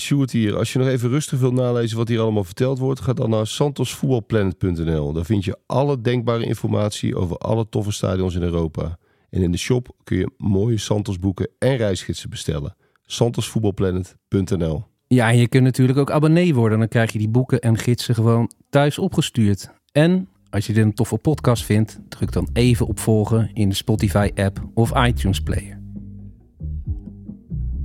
[0.00, 3.12] Sjoerd hier, als je nog even rustig wilt nalezen wat hier allemaal verteld wordt, ga
[3.12, 5.12] dan naar santosvoetbalplanet.nl.
[5.12, 8.98] Daar vind je alle denkbare informatie over alle toffe stadions in Europa.
[9.30, 12.76] En in de shop kun je mooie Santos boeken en reisgidsen bestellen.
[13.06, 16.78] santosvoetbalplanet.nl Ja, en je kunt natuurlijk ook abonnee worden.
[16.78, 19.70] Dan krijg je die boeken en gidsen gewoon thuis opgestuurd.
[19.92, 23.74] En als je dit een toffe podcast vindt, druk dan even op volgen in de
[23.74, 25.81] Spotify-app of iTunes Player.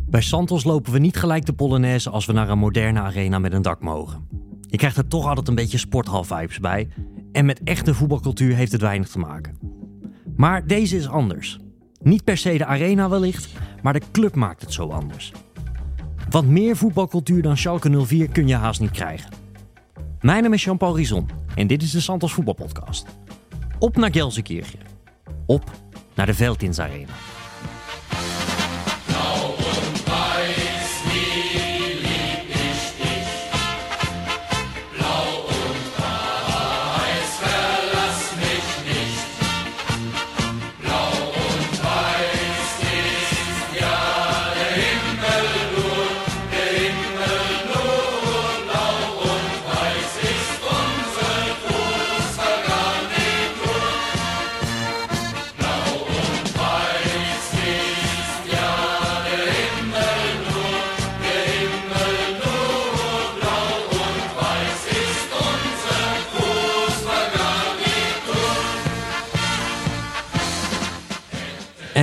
[0.10, 3.54] Bij Santos lopen we niet gelijk de Polonaise als we naar een moderne arena met
[3.54, 4.28] een dak mogen.
[4.62, 6.88] Je krijgt er toch altijd een beetje sporthal-vibes bij.
[7.32, 9.58] En met echte voetbalcultuur heeft het weinig te maken.
[10.36, 11.60] Maar deze is anders.
[12.02, 13.50] Niet per se de arena wellicht,
[13.82, 15.32] maar de club maakt het zo anders.
[16.30, 19.32] Wat meer voetbalcultuur dan Schalke 04 kun je haast niet krijgen.
[20.22, 23.06] Mijn naam is Jean-Paul Rizon en dit is de Santos Voetbalpodcast.
[23.80, 24.80] Op naar Gelsenkirchen.
[25.46, 25.72] Op
[26.16, 27.14] naar de Veldins Arena.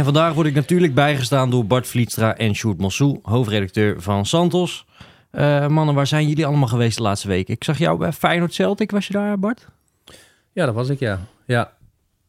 [0.05, 4.87] Vandaag word ik natuurlijk bijgestaan door Bart Vlietstra en Sjoerd Mossou, hoofdredacteur van Santos.
[5.31, 7.55] Eh, mannen, waar zijn jullie allemaal geweest de laatste weken?
[7.55, 9.69] Ik zag jou bij Feyenoord Celtic, was je daar Bart?
[10.53, 11.21] Ja, dat was ik, ja.
[11.47, 11.73] Ja,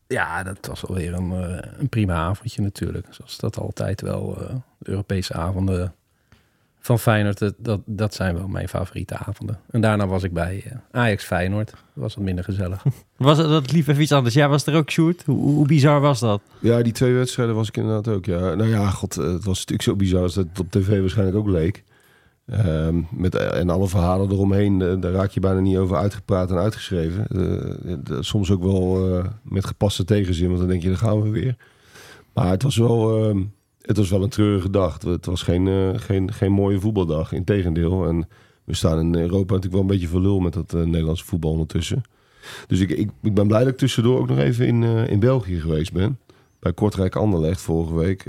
[0.07, 3.07] ja dat was alweer een, eh, een prima avondje natuurlijk.
[3.09, 4.37] Zoals dat altijd wel.
[4.41, 5.93] eh, Europese avonden
[6.85, 9.59] van Feyenoord, dat, dat, dat zijn wel mijn favoriete avonden.
[9.69, 11.69] En daarna was ik bij eh, Ajax Feyenoord.
[11.71, 12.83] Dat was wat minder gezellig.
[13.17, 14.35] Was het dat lief even iets anders?
[14.35, 15.23] Ja, was er ook Sjoerd?
[15.25, 16.41] Hoe, hoe bizar was dat?
[16.59, 18.25] Ja, die twee wedstrijden was ik inderdaad ook.
[18.25, 18.39] Ja.
[18.39, 21.37] Nou ja, god, eh, het was natuurlijk zo bizar als dat het op tv waarschijnlijk
[21.37, 21.83] ook leek.
[22.45, 26.57] Ehm, met, eh, en alle verhalen eromheen, daar raak je bijna niet over uitgepraat en
[26.57, 27.27] uitgeschreven.
[28.19, 31.55] Soms ook wel eh, met gepaste tegenzin, want dan denk je, daar gaan we weer.
[32.33, 33.41] Maar het was wel, ehm,
[33.85, 35.01] het was wel een treurige dag.
[35.01, 38.07] Het was geen, eh, geen, geen mooie voetbaldag, integendeel.
[38.07, 38.27] En
[38.63, 41.51] we staan in Europa natuurlijk wel een beetje voor lul met dat eh, Nederlandse voetbal
[41.51, 42.01] ondertussen.
[42.67, 45.19] Dus ik, ik, ik ben blij dat ik tussendoor ook nog even in, eh, in
[45.19, 46.19] België geweest ben.
[46.59, 48.23] Bij Kortrijk Anderlecht vorige week.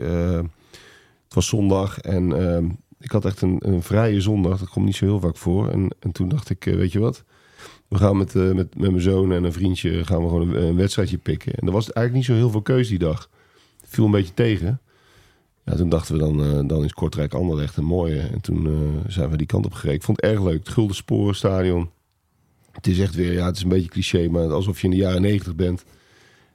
[1.25, 4.59] Het was zondag en ik had echt een, een vrije zondag.
[4.59, 5.71] Dat komt niet zo heel vaak voor.
[5.71, 7.25] En, en toen dacht ik, weet je wat?
[7.89, 10.77] We gaan met, met, met mijn zoon en een vriendje gaan we gewoon een, een
[10.77, 11.55] wedstrijdje pikken.
[11.55, 13.31] En er was eigenlijk niet zo heel veel keus die dag.
[13.81, 14.81] Het viel een beetje tegen.
[15.75, 18.21] Toen dachten we dan, eh, dan is Kortrijk Anderlecht een mooie.
[18.21, 19.95] En toen eh, zijn we die kant op gereden.
[19.95, 20.59] Ik vond het erg leuk.
[20.59, 21.91] Het Gulden Sporenstadion.
[22.73, 24.97] Het is echt weer, ja, het is een beetje cliché, maar alsof je in de
[24.97, 25.85] jaren negentig bent.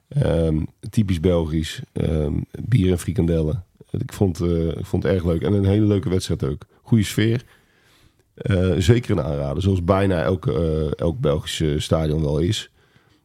[0.08, 1.82] Ehm, typisch Belgisch.
[1.92, 2.32] Ehm,
[2.64, 3.64] bier en frikandellen.
[3.90, 5.42] Ik vond, eh, ik vond het erg leuk.
[5.42, 6.66] En een hele leuke wedstrijd ook.
[6.82, 7.44] Goede sfeer.
[8.78, 9.62] Zeker een aanrader.
[9.62, 10.46] Zoals bijna elk,
[10.96, 12.70] elk Belgische stadion wel is.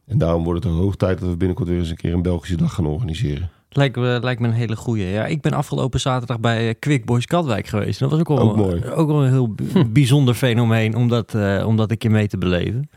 [0.06, 2.22] En daarom wordt het een hoog tijd dat we binnenkort weer eens een keer een
[2.22, 3.50] Belgische dag gaan organiseren.
[3.70, 5.06] Lijkt me, lijkt me een hele goeie.
[5.06, 7.98] Ja, ik ben afgelopen zaterdag bij eh, Quick Boys Katwijk geweest.
[7.98, 8.84] Dat was ook wel, Ook mooi.
[8.84, 9.54] ook wel een heel
[9.92, 12.90] bijzonder fenomeen om dat, eh, om dat een keer mee te beleven.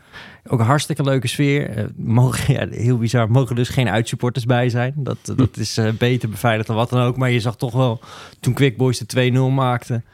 [0.48, 1.70] Ook een hartstikke leuke sfeer.
[1.70, 4.92] Eh, mogen, ja, heel bizar, mogen dus geen uitsupporters bij zijn.
[4.96, 7.16] Dat, dat is eh, beter beveiligd dan wat dan ook.
[7.16, 8.00] Maar je zag toch wel,
[8.40, 10.04] toen Quick Boys de 2-0 maakten...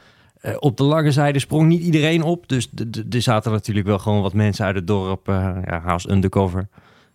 [0.41, 2.47] eh, op de lange zijde sprong niet iedereen op.
[2.49, 2.69] Dus
[3.11, 6.67] er zaten natuurlijk wel gewoon wat mensen uit het dorp, eh ja, haast undercover...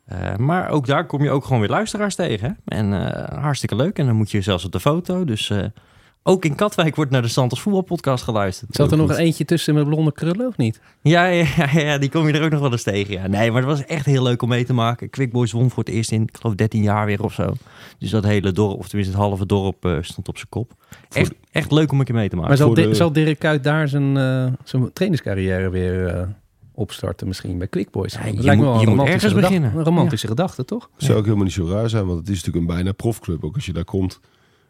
[0.06, 2.48] Eh, maar ook daar kom je ook gewoon weer luisteraars tegen.
[2.64, 2.76] Hè?
[2.76, 3.98] En eh, hartstikke leuk.
[3.98, 5.24] En dan moet je zelfs op de foto.
[5.24, 5.64] Dus eh,
[6.22, 8.74] ook in Katwijk wordt naar de Santos voetbalpodcast geluisterd.
[8.74, 10.80] Zat er nog een eentje tussen met blonde krullen of niet?
[11.02, 13.12] Ja, ja, ja, die kom je er ook nog wel eens tegen.
[13.14, 13.26] Ja.
[13.26, 15.10] Nee, maar het was echt heel leuk om mee te maken.
[15.10, 17.52] Quick Boys won voor het eerst in, ik geloof, 13 jaar weer of zo.
[17.98, 20.72] Dus dat hele dorp, of tenminste het halve dorp, stond op zijn kop.
[21.12, 22.48] Echt, echt leuk om een keer mee te maken.
[22.48, 22.58] Maar
[22.94, 24.14] zal, de- Dirk Kuyt daar zijn,
[24.64, 26.28] zijn trainingscarrière weer
[26.74, 28.12] opstarten misschien bij Quick Boys?
[28.12, 29.48] Ja, je lijkt me wel je moet romantische ergens gedachte.
[29.54, 29.78] beginnen.
[29.78, 30.90] Een romantische gedachte, toch?
[30.94, 33.44] Het zou ook helemaal niet zo raar zijn, want het is natuurlijk een bijna profclub.
[33.44, 34.20] Ook als je daar komt.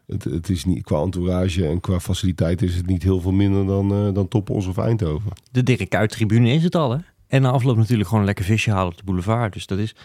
[0.07, 3.65] Het, het is niet, qua entourage en qua faciliteit is het niet heel veel minder
[3.65, 5.31] dan, eh dan Topos of Eindhoven.
[5.51, 6.97] De Dirk Kuyt tribune is het al, hè?
[7.27, 9.53] En na afloop natuurlijk gewoon een lekker visje halen op de boulevard.
[9.53, 9.95] Dus dat is...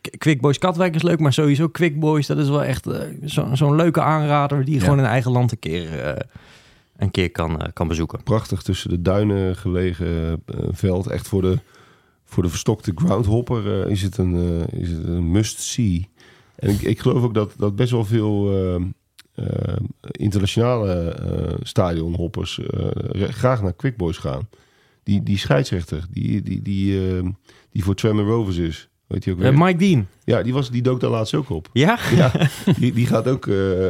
[0.00, 3.00] K- Quick Boys Katwijk is leuk, maar sowieso Quick Boys, dat is wel echt eh,
[3.24, 4.84] zo- zo'n leuke aanrader die je Ja.
[4.84, 6.20] gewoon in eigen land een keer, eh,
[6.96, 8.22] een keer kan, eh, kan bezoeken.
[8.22, 11.06] Prachtig tussen de duinen gelegen eh, veld.
[11.06, 11.58] Echt voor de,
[12.24, 16.08] voor de verstokte groundhopper eh, is, het een, is het een must-see.
[16.56, 18.52] En ik, ik geloof ook dat, dat best wel veel
[20.10, 22.60] internationale eh, stadionhoppers
[23.12, 24.48] graag naar Quick Boys gaan.
[25.02, 27.22] Die, die scheidsrechter, die, die, die,
[27.70, 28.88] die voor Tremor Rovers is.
[29.06, 29.58] Weet je ook weer?
[29.58, 30.06] Mike Dean.
[30.24, 31.68] ja, die, was, die dook daar laatst ook op.
[31.72, 31.98] Ja?
[32.16, 32.32] Ja,
[32.78, 33.46] die, die gaat ook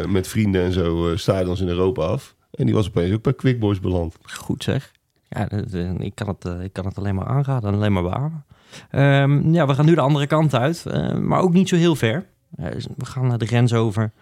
[0.08, 2.34] met vrienden en zo stadions in Europa af.
[2.54, 4.16] En die was opeens ook bij Quick Boys beland.
[4.22, 4.92] Goed zeg.
[5.28, 7.92] Ja, dat, eh, ik, kan het, eh, ik kan het alleen maar aanraden en alleen
[7.92, 8.44] maar beamen.
[8.90, 11.96] Ehm, ja, we gaan nu de andere kant uit, eh, maar ook niet zo heel
[11.96, 12.26] ver.
[12.56, 12.66] Eh,
[12.96, 14.12] we gaan naar de grens over,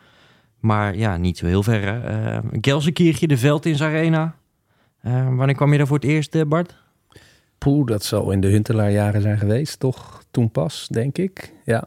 [0.61, 2.11] maar ja, niet zo heel ver.
[2.11, 4.35] Uh, Gelsenkirchen, de Veldins Arena.
[5.01, 6.77] Eh, wanneer kwam je daar voor het eerst, Bart?
[7.59, 10.23] Poeh, dat zal in de Huntelaarjaren zijn geweest, toch?
[10.31, 11.53] Toen pas, denk ik.
[11.65, 11.85] Ja,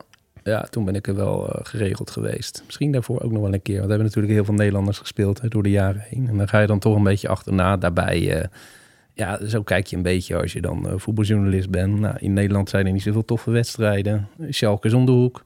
[0.51, 2.61] ja toen ben ik er wel eh, geregeld geweest.
[2.65, 3.75] Misschien daarvoor ook nog wel een keer.
[3.75, 6.27] Want we hebben natuurlijk heel veel Nederlanders gespeeld door de jaren heen.
[6.27, 7.77] En dan ga je dan toch een beetje achterna.
[7.77, 8.47] Daarbij, eh,
[9.13, 11.99] ja, zo kijk je een beetje als je dan eh, voetbaljournalist bent.
[11.99, 14.27] Nou, in Nederland zijn er niet zoveel toffe wedstrijden.
[14.49, 15.45] Schalke is om de hoek.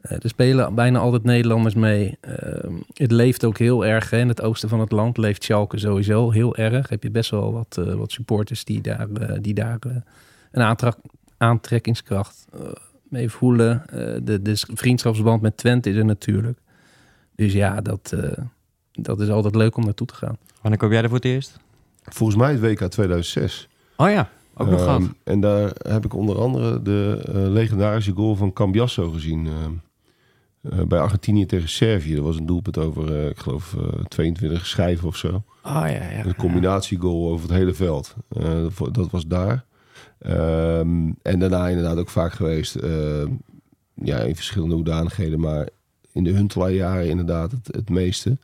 [0.00, 2.16] Er spelen bijna altijd Nederlanders mee.
[2.20, 4.12] Eh, het leeft ook heel erg.
[4.12, 6.88] In het oosten van het land leeft Schalke sowieso heel erg.
[6.88, 9.06] Heb je best wel wat, wat supporters die daar,
[9.40, 9.78] die daar
[10.50, 10.98] een aantrek-
[11.36, 12.46] aantrekkingskracht
[13.14, 13.82] mee voelen.
[13.88, 16.58] Eh, de, de vriendschapsband met Twente is er natuurlijk.
[17.36, 18.38] Dus ja, dat, eh,
[18.92, 20.36] dat is altijd leuk om naartoe te gaan.
[20.60, 21.56] Wanneer kwam jij daar voor het eerst?
[22.02, 23.68] Volgens mij het WK 2006.
[23.96, 25.06] Oh ja, ook nog Ehm.
[25.24, 29.48] En daar heb ik onder andere de eh, legendarische goal van Cambiasso gezien.
[30.88, 32.14] bij Argentinië tegen Servië.
[32.14, 35.28] Dat was een doelpunt over, eh, ik geloof, eh 22 schijven of zo.
[35.62, 36.24] Oh ja, ja.
[36.24, 38.14] Een combinatiegoal over het hele veld.
[38.28, 39.64] Eh, voor- dat was daar.
[40.24, 42.74] Ehm, en daarna inderdaad ook vaak geweest.
[42.74, 43.32] ehm,
[43.94, 45.40] ja, in verschillende hoedanigheden.
[45.40, 45.68] Maar
[46.12, 48.36] in de Huntelaar-jaren inderdaad het, meeste.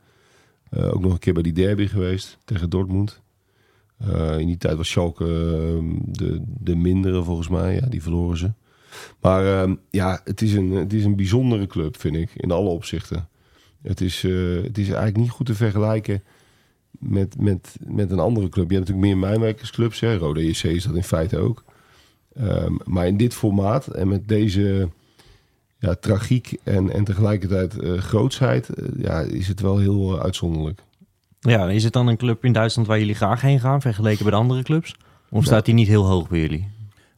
[0.69, 3.21] Eh, ook nog een keer bij die derby geweest tegen Dortmund.
[3.97, 7.75] Eh, in die tijd was Schalke ehm, de, de mindere volgens mij.
[7.75, 8.51] Ja, die verloren ze.
[9.21, 12.31] Maar ja, het is, een, het is een bijzondere club, vind ik.
[12.35, 13.29] In alle opzichten.
[13.81, 16.23] Het is, eh, het is eigenlijk niet goed te vergelijken
[16.91, 18.69] met, met, met een andere club.
[18.69, 19.99] Je hebt natuurlijk meer mijnwerkersclubs.
[19.99, 20.17] Hè?
[20.17, 21.63] Rode JC is dat in feite ook.
[22.35, 24.89] Ehm, maar in dit formaat en met deze
[25.77, 28.69] ja, tragiek en, en tegelijkertijd eh grootsheid...
[28.69, 30.81] eh, ja, is het wel heel eh, uitzonderlijk.
[31.39, 34.31] Ja, is het dan een club in Duitsland waar jullie graag heen gaan, vergeleken bij
[34.31, 34.95] de andere clubs?
[35.29, 36.67] Of staat die niet heel hoog bij jullie?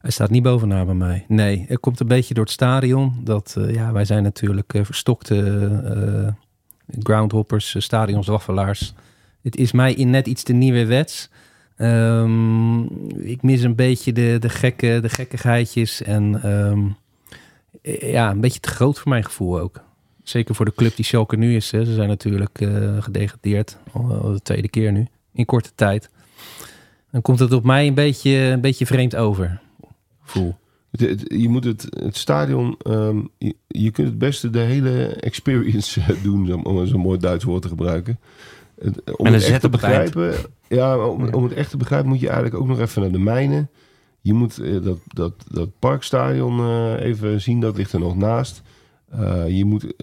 [0.04, 1.24] Hij staat niet bovenaan bij mij.
[1.28, 3.20] Nee, het komt een beetje door het stadion.
[3.22, 5.36] Dat, eh, ja, wij zijn natuurlijk verstokte
[5.84, 6.32] eh,
[7.02, 8.94] groundhoppers, uh, stadionswaffelaars.
[9.42, 11.30] Het is mij in net iets te nieuwerwets.
[11.76, 12.82] Ehm
[13.24, 16.02] ik mis een beetje de, de, gekke, de gekkigheidjes.
[16.02, 16.86] En ehm,
[17.82, 19.82] eh, ja, een beetje te groot voor mijn gevoel ook.
[20.22, 21.70] Zeker voor de club die Schalke nu is.
[21.70, 21.84] Hè.
[21.84, 23.78] Ze zijn natuurlijk uh, gedegradeerd.
[23.92, 25.06] Al de tweede keer nu.
[25.32, 26.10] In korte tijd.
[27.10, 29.60] Dan komt het op mij een beetje, een beetje vreemd over.
[30.22, 30.56] Voel.
[31.24, 33.30] Je moet het, het stadion, um,
[33.66, 38.18] je, kunt het beste de hele experience doen, om zo'n mooi Duits woord te gebruiken.
[38.80, 40.34] Het, om en het echt te begrijpen,
[40.68, 43.18] ja, om, om, het echt te begrijpen moet je eigenlijk ook nog even naar de
[43.18, 43.70] mijnen.
[44.20, 48.62] Je moet uh, dat, dat, dat parkstadion uh, even zien, dat ligt er nog naast.
[49.14, 49.94] Uh, je, moet,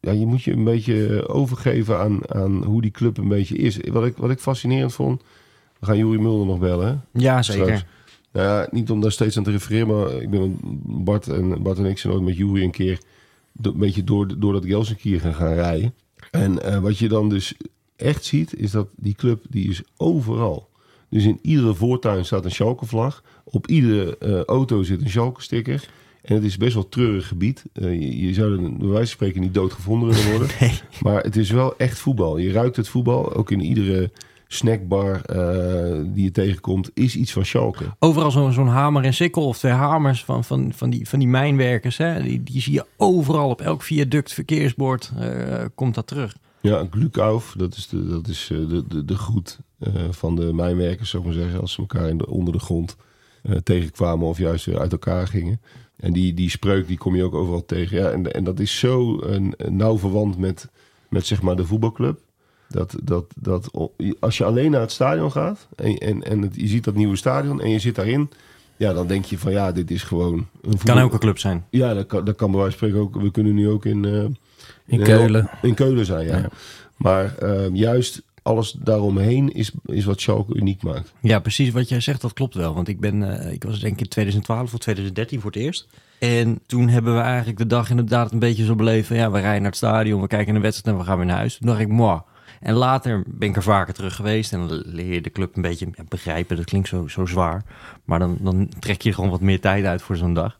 [0.00, 3.78] ja, je moet je een beetje overgeven aan, aan hoe die club een beetje is.
[3.92, 5.22] Wat ik, wat ik fascinerend vond,
[5.78, 6.86] we gaan Jurie Mulder nog bellen.
[6.86, 7.20] Hè?
[7.20, 7.64] Ja, zeker.
[7.64, 7.84] Straks.
[8.32, 11.78] Nou ja, niet om daar steeds aan te refereren, maar ik ben Bart en, Bart
[11.78, 13.00] en ik zijn ook met Jury een keer
[13.62, 15.94] een beetje door, door dat Gelsenkirchen gaan, gaan rijden.
[16.30, 17.54] En uh, wat je dan dus
[18.00, 20.68] echt ziet, is dat die club die is overal.
[21.10, 23.22] Dus in iedere voortuin staat een Schalke-vlag.
[23.44, 25.88] Op iedere uh, auto zit een Schalke-sticker.
[26.22, 27.64] En het is best wel treurig gebied.
[27.74, 30.48] Uh, je, je, zou er bij wijze van spreken niet doodgevonden willen worden.
[30.60, 30.80] Nee.
[31.02, 32.38] Maar het is wel echt voetbal.
[32.38, 33.34] Je ruikt het voetbal.
[33.34, 34.10] Ook in iedere
[34.46, 37.84] snackbar uh, die je tegenkomt, is iets van Schalke.
[37.98, 41.28] Overal zo'n zo hamer en sikkel of twee hamers van, van, van, die, van die
[41.28, 41.96] mijnwerkers.
[41.96, 42.22] Hè?
[42.22, 45.12] Die, die zie je overal op elk viaduct, verkeersbord,
[45.74, 46.34] komt dat terug.
[46.60, 49.58] Ja, Glukauf, dat is de, dat is uh, de, de, de groet
[50.10, 51.60] van de mijnwerkers, zou ik maar zeggen.
[51.60, 52.96] Als ze elkaar in de, onder de grond
[53.62, 55.60] tegenkwamen of juist weer uit elkaar gingen.
[55.96, 57.98] En die, die spreuk die kom je ook overal tegen.
[57.98, 60.68] Ja, en, en dat is zo een, een nauw verwant met,
[61.08, 62.18] met zeg maar de voetbalclub.
[62.68, 63.70] Dat, dat, dat
[64.20, 67.16] als je alleen naar het stadion gaat en, en, en het, je ziet dat nieuwe
[67.16, 68.30] stadion en je zit daarin,
[68.76, 70.94] ja, dan denk je van ja, dit is gewoon een voetbal...
[70.94, 71.66] Kan een club zijn.
[71.70, 73.22] Ja, dat kan, dat kan bij wijze van spreken ook.
[73.22, 74.24] We kunnen nu ook in, uh,
[74.90, 75.50] in, Keulen.
[75.62, 76.36] In Keulen zijn, ja.
[76.36, 76.48] ja.
[76.96, 81.12] Maar uh, juist alles daaromheen is, is wat Schalke uniek maakt.
[81.20, 82.74] Ja, precies wat jij zegt, dat klopt wel.
[82.74, 85.88] Want ik ben, uh, ik was denk ik in 2012 of 2013 voor het eerst.
[86.18, 89.16] En toen hebben we eigenlijk de dag inderdaad een beetje zo beleven.
[89.16, 91.26] Ja, we rijden naar het stadion, we kijken naar de wedstrijd en we gaan weer
[91.26, 91.56] naar huis.
[91.56, 92.20] Toen dacht ik, moi.
[92.60, 95.62] En later ben ik er vaker terug geweest en dan leer je de club een
[95.62, 96.56] beetje ja, begrijpen.
[96.56, 97.62] Dat klinkt zo, zo zwaar,
[98.04, 100.58] maar dan, dan trek je gewoon wat meer tijd uit voor zo'n dag.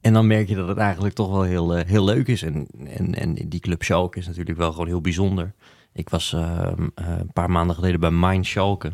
[0.00, 2.42] En dan merk je dat het eigenlijk toch wel heel, eh, heel leuk is.
[2.42, 5.52] En, en, en die club Schalke is natuurlijk wel gewoon heel bijzonder.
[5.92, 8.92] Ik was ehm, eh, een paar maanden geleden bij Mein Schalke.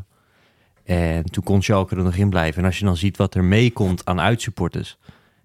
[0.84, 2.60] En toen kon Schalke er nog in blijven.
[2.60, 4.98] En als je dan ziet wat er meekomt aan uitsupporters...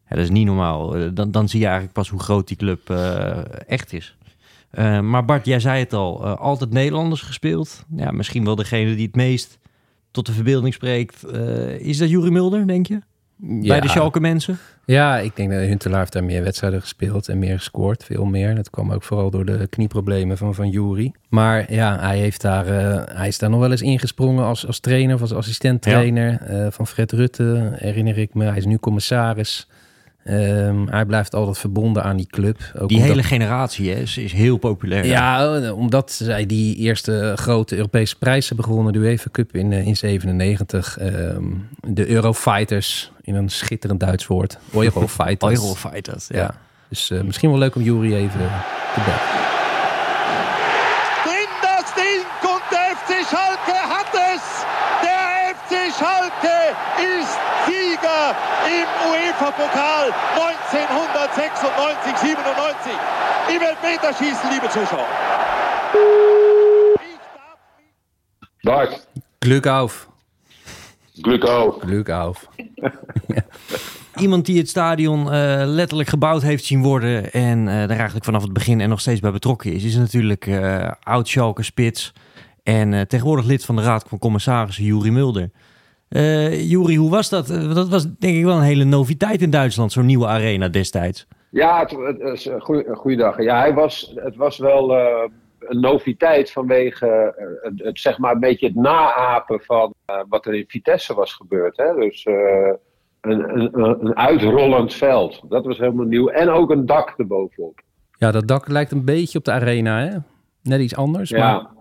[0.10, 0.96] Dat is niet normaal.
[0.96, 2.90] Eh, Dan, dan zie je eigenlijk pas hoe groot die club
[3.68, 4.18] echt is.
[5.02, 7.86] Maar Bart, jij zei het al, altijd Nederlanders gespeeld.
[7.96, 9.60] Ja, misschien wel degene die het meest
[10.12, 11.26] tot de verbeelding spreekt.
[11.80, 13.02] Is dat Juri Mulder, denk je?
[13.38, 14.58] Bij de Schalke mensen?
[14.86, 18.04] Ja, ik denk dat Huntelaar heeft daar meer wedstrijden gespeeld en meer gescoord.
[18.04, 18.56] Veel meer.
[18.56, 21.14] Dat kwam ook vooral door de knieproblemen van, van Jury.
[21.30, 24.80] Maar ja, hij, heeft daar, eh, hij is daar nog wel eens ingesprongen als, als
[24.80, 28.46] trainer of als assistent-trainer eh, van Fred Rutte, herinner ik me.
[28.46, 29.68] Hij is nu commissaris.
[30.28, 32.58] Ehm, hij blijft altijd verbonden aan die club.
[32.80, 35.06] Ook Die omdat- hele generatie hè, is, is heel populair.
[35.06, 39.74] Ja, eh, omdat zij die eerste grote Europese prijs hebben gewonnen, de UEFA Cup in,
[39.74, 40.98] eh, in 97.
[40.98, 41.44] Ehm,
[41.88, 44.58] de Eurofighters, in een schitterend Duits woord.
[44.74, 45.54] Eurofighters.
[45.60, 46.28] Eurofighters.
[46.28, 46.38] Ja.
[46.38, 46.56] Ja.
[46.90, 48.40] Dus eh, misschien wel leuk om Jury even
[48.94, 49.20] te bellen.
[51.96, 53.78] Ding und der FC Schalke
[54.36, 54.66] es.
[55.02, 56.76] Der FC Schalke
[57.20, 58.36] ist Sieger
[58.68, 62.92] im UEFA-Pokal 1996, 97.
[63.56, 65.08] Im Elfmeterschießen, liebe Zuschauer.
[68.64, 69.08] Bart,
[69.40, 70.08] Glück auf.
[71.22, 71.80] Glück auf.
[71.80, 72.48] Glück auf.
[74.18, 78.42] Iemand die het stadion eh, letterlijk gebouwd heeft zien worden en eh daar eigenlijk vanaf
[78.42, 82.14] het begin en nog steeds bij betrokken is, is natuurlijk eh oud Schalke spits
[82.68, 85.50] en eh, tegenwoordig lid van de Raad van Commissarissen Juri Mulder.
[86.10, 87.50] Eh Juri, hoe was dat?
[87.50, 91.28] Eh, dat was denk ik wel een hele noviteit in Duitsland, zo'n nieuwe arena destijds.
[91.52, 92.50] Ja, het, het is
[92.94, 93.42] goeiedag.
[93.44, 98.40] Ja, hij was, het was wel eh, een noviteit vanwege het, het, zeg maar een
[98.40, 99.94] beetje het naapen van
[100.30, 101.78] wat er in Vitesse was gebeurd.
[101.78, 101.94] Hè?
[101.96, 102.34] Dus eh,
[103.22, 105.42] een, een, een- een uitrollend veld.
[105.50, 106.28] Dat was helemaal nieuw.
[106.28, 107.80] En ook een dak erbovenop.
[108.18, 110.18] Ja, dat dak lijkt een beetje op de arena, hè?
[110.64, 111.76] Net iets anders, maar...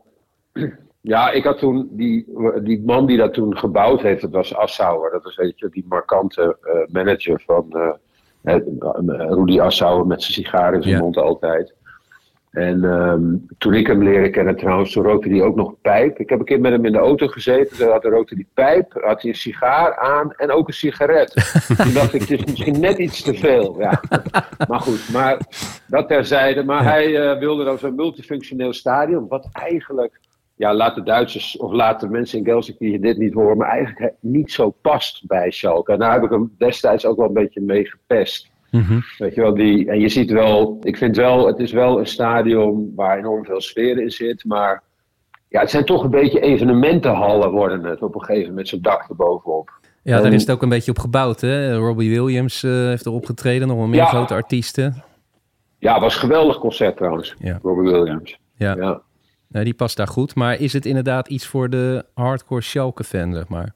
[1.00, 1.30] Ja.
[1.30, 2.26] Ik had toen die,
[2.62, 5.10] die man die dat toen gebouwd heeft, dat was Assauer.
[5.10, 7.66] Dat was weet je, die markante eh, manager van
[8.42, 8.60] eh,
[9.28, 11.00] Rudy Assauer met zijn sigaar in zijn Ja.
[11.00, 11.74] mond altijd.
[12.50, 16.18] En ehm, toen ik hem leren kennen trouwens, toen rookte hij ook nog pijp.
[16.18, 18.46] Ik heb een keer met hem in de auto gezeten, toen had, hij- rookte hij
[18.54, 21.32] pijp, had hij een sigaar aan en ook een sigaret.
[21.82, 23.76] toen dacht ik, het is misschien net iets te veel.
[23.80, 24.00] Ja.
[24.68, 25.38] maar goed, maar
[25.86, 26.64] dat terzijde.
[26.64, 30.20] Maar hij wilde dan zo'n multifunctioneel stadion, wat eigenlijk
[30.56, 34.12] ja, laat de Duitsers of laat de mensen in Gelsenkirchen dit niet horen, maar eigenlijk
[34.20, 35.92] niet zo past bij Schalke.
[35.92, 38.50] En daar heb ik hem destijds ook wel een beetje mee gepest.
[38.70, 39.00] Mhm.
[39.18, 42.06] Weet je wel, die, en je ziet wel, ik vind wel, het is wel een
[42.06, 44.82] stadion waar enorm veel sfeer in zit, maar
[45.48, 49.06] ja, het zijn toch een beetje evenementenhallen worden het op een gegeven moment, zo'n dak
[49.08, 49.70] erbovenop.
[50.02, 51.74] Ja, daar is het ook een beetje op gebouwd, hè?
[51.76, 54.04] Robbie Williams eh, heeft erop getreden, nog wel meer Ja.
[54.06, 55.02] grote artiesten.
[55.78, 57.58] Ja, het was een geweldig concert trouwens, Ja.
[57.62, 58.38] Robbie Williams.
[58.56, 59.00] Ja, Ja.
[59.48, 60.34] Die past daar goed.
[60.34, 63.74] Maar is het inderdaad iets voor de hardcore Schalke-fan, zeg maar?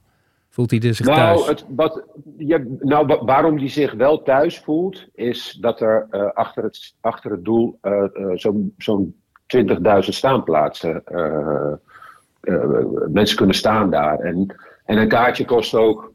[0.48, 1.46] Voelt hij zich Nou, thuis?
[1.46, 2.02] het, wat,
[2.38, 6.94] je, nou, wa- waarom die zich wel thuis voelt, is dat er eh, achter, het,
[7.00, 9.14] achter het doel eh, zo'n zo'n
[9.56, 11.02] 20.000 staanplaatsen.
[13.12, 14.18] mensen kunnen staan daar.
[14.18, 16.12] En, en een kaartje kost ook,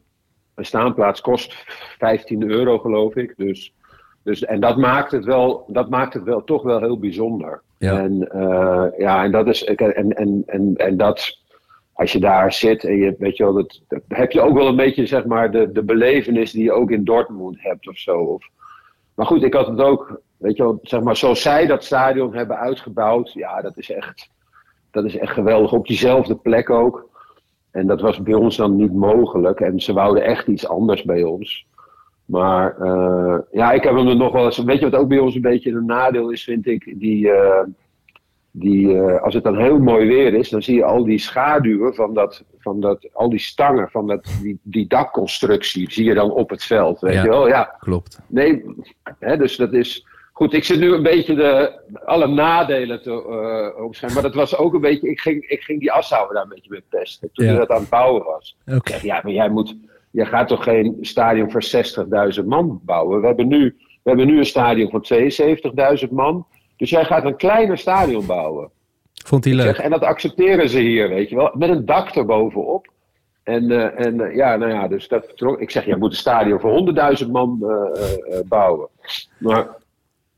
[0.54, 1.54] een staanplaats kost
[1.98, 3.34] 15 euro, geloof ik.
[3.36, 3.74] Dus,
[4.22, 7.62] dus, en dat maakt het wel, dat maakt het wel toch wel heel bijzonder.
[7.78, 7.98] Ja.
[7.98, 9.64] En, eh, ja, en dat is.
[9.64, 11.44] En, en, en, en dat
[11.96, 14.76] als je daar zit en je, weet je wel, dat, heb je ook wel een
[14.76, 18.18] beetje, zeg maar, de, de belevenis die je ook in Dortmund hebt of zo.
[18.18, 18.48] Of,
[19.14, 22.34] maar goed, ik had het ook, weet je wel, zeg maar, zoals zij dat stadion
[22.34, 24.30] hebben uitgebouwd, ja, dat is echt,
[24.90, 25.72] dat is echt geweldig.
[25.72, 27.08] Op diezelfde plek ook.
[27.70, 29.60] En dat was bij ons dan niet mogelijk.
[29.60, 31.66] En ze wouden echt iets anders bij ons.
[32.26, 34.58] Maar eh, ja, ik heb hem er nog wel eens.
[34.58, 36.94] Weet je wat ook bij ons een beetje een nadeel is, vind ik?
[37.00, 37.62] Die, eh,
[38.50, 41.94] die, eh, als het dan heel mooi weer is, dan zie je al die schaduwen
[41.94, 46.30] van dat, van dat al die stangen van dat, die, die dakconstructie, zie je dan
[46.30, 47.00] op het veld.
[47.00, 47.22] Weet Ja.
[47.22, 47.48] je wel?
[47.48, 48.20] Ja, Klopt.
[48.26, 48.64] nee,
[49.18, 50.06] hè, dus dat is.
[50.32, 53.10] Goed, ik zit nu een beetje de, alle nadelen te
[54.00, 54.14] uh.
[54.14, 55.08] Maar dat was ook een beetje.
[55.10, 57.30] Ik ging, ik ging die Assauer daar een beetje mee pesten.
[57.32, 57.50] Toen Ja.
[57.50, 58.56] hij dat aan het bouwen was.
[58.66, 59.76] Ik zeg, ja, maar jij moet.
[60.16, 61.64] Jij gaat toch geen stadion voor
[62.40, 63.20] 60.000 man bouwen?
[63.20, 65.04] We hebben, nu, we hebben nu een stadion van
[66.04, 66.46] 72.000 man.
[66.76, 68.70] Dus jij gaat een kleiner stadion bouwen.
[69.24, 69.66] Vond hij leuk?
[69.66, 71.50] zeg, en dat accepteren ze hier, weet je wel.
[71.54, 72.86] Met een dak erbovenop.
[73.42, 75.60] En, eh, en eh, ja, nou ja, dus dat vertrok.
[75.60, 76.94] Ik zeg, jij moet een stadion voor
[77.24, 78.88] 100.000 man eh, bouwen.
[79.38, 79.68] Maar,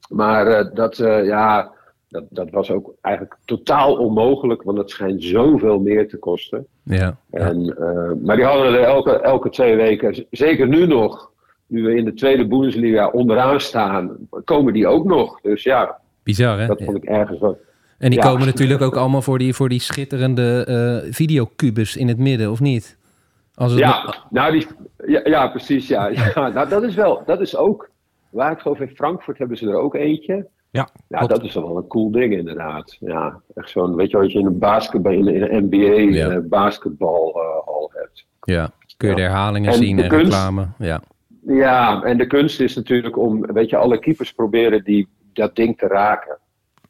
[0.09, 1.73] maar dat, ja,
[2.09, 6.67] dat, dat was ook eigenlijk totaal onmogelijk, want het schijnt zoveel meer te kosten.
[6.85, 7.17] Ja.
[7.31, 11.31] En, eh, maar die hadden er elke, elke twee weken, zeker nu nog,
[11.67, 15.41] nu we in de tweede Bundesliga onderaan staan, komen die ook nog.
[15.41, 16.67] Dus ja, Bizar, hè?
[16.67, 17.59] dat vond ik ergens wel.
[17.99, 18.31] En die Ja.
[18.31, 22.61] komen natuurlijk ook allemaal voor die, voor die schitterende eh videocubus in het midden, of
[22.61, 22.99] niet?
[23.55, 24.67] Als het Ja, nou die,
[25.07, 25.89] ja, ja, precies.
[25.89, 26.09] Ja.
[26.35, 27.91] Ja, nou, dat is wel, dat is ook,
[28.31, 30.47] waar ik geloof in Frankfurt hebben ze er ook eentje.
[30.71, 32.97] Ja, Ja, dat is wel een cool ding inderdaad.
[33.01, 36.29] Ja, echt zo'n, weet je wat je in een basketbal, in een, NBA Ja.
[36.31, 36.39] eh,
[37.03, 38.25] basketbalhal hebt.
[38.43, 40.69] Ja, kun je de herhalingen En zien de en kunst- reclame.
[40.79, 41.03] Ja.
[41.47, 45.79] Ja, en de kunst is natuurlijk om, weet je, alle keepers proberen die, dat ding
[45.79, 46.39] te raken.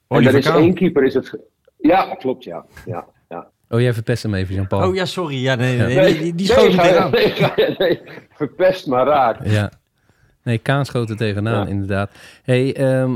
[0.09, 1.39] En Oliver er is één keeper, is het.
[1.79, 2.65] Ja, klopt, ja.
[2.87, 3.49] ja, ja.
[3.69, 4.89] Oh, jij verpest hem even, Jean-Paul.
[4.89, 5.43] Oh ja, sorry.
[5.43, 6.01] Ja, nee, nee, Ja.
[6.01, 7.11] nee, die, die schoot nee, me ga- eraan.
[7.21, 9.45] nee, ga- nee, verpest maar raak.
[9.47, 9.71] Ja.
[10.49, 11.71] Nee, Kaan schoot er tegenaan, Ja.
[11.73, 12.11] inderdaad.
[12.43, 13.13] hey, ehm,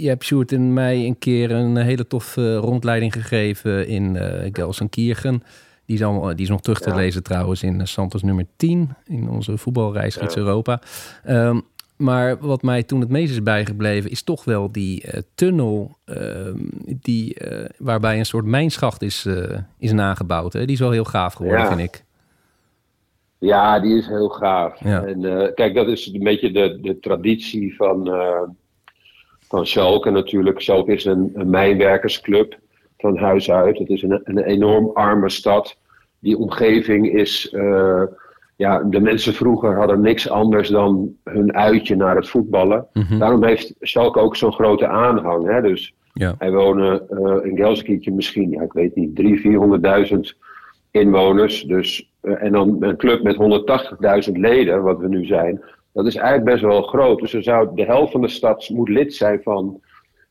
[0.00, 5.42] je hebt Sjoerd en mij een keer een hele toffe rondleiding gegeven in eh Gelsenkirchen.
[5.86, 6.96] Die is, allemaal, die is nog terug te Ja.
[6.96, 10.80] lezen trouwens in eh, Santos nummer 10, in onze voetbalreis Gids Europa.
[11.24, 11.60] Ehm,
[11.96, 16.56] maar wat mij toen het meest is bijgebleven, is toch wel die eh, tunnel ehm,
[17.00, 17.36] die,
[17.78, 19.26] waarbij een soort mijnschacht is,
[19.78, 20.52] is nagebouwd.
[20.52, 20.60] Hè?
[20.64, 21.76] Die is wel heel gaaf geworden, Ja.
[21.76, 22.04] vind ik.
[23.38, 24.80] Ja, die is heel gaaf.
[24.84, 25.04] Ja.
[25.04, 28.42] En eh, kijk, dat is een beetje de, de traditie van, eh
[29.48, 30.60] van Schalke natuurlijk.
[30.60, 32.58] Schalke is een, een mijnwerkersclub
[32.98, 33.78] van huis uit.
[33.78, 35.76] Het is een, een enorm arme stad.
[36.18, 37.48] Die omgeving is...
[37.50, 38.02] eh,
[38.56, 42.86] ja, de mensen vroeger hadden niks anders dan hun uitje naar het voetballen.
[42.92, 43.18] Mhm.
[43.18, 45.46] Daarom heeft Schalke ook zo'n grote aanhang.
[45.46, 45.62] Hè?
[45.62, 46.34] Dus Ja.
[46.38, 47.08] er wonen
[47.44, 50.18] in Gelsenkirchen misschien, ja, ik weet niet, 300.000, 400.000
[51.00, 51.62] inwoners.
[51.62, 55.62] Dus, eh, en dan een club met 180.000 leden, wat we nu zijn.
[55.92, 57.20] Dat is eigenlijk best wel groot.
[57.20, 59.80] Dus er zou, de helft van de stad moet lid zijn van,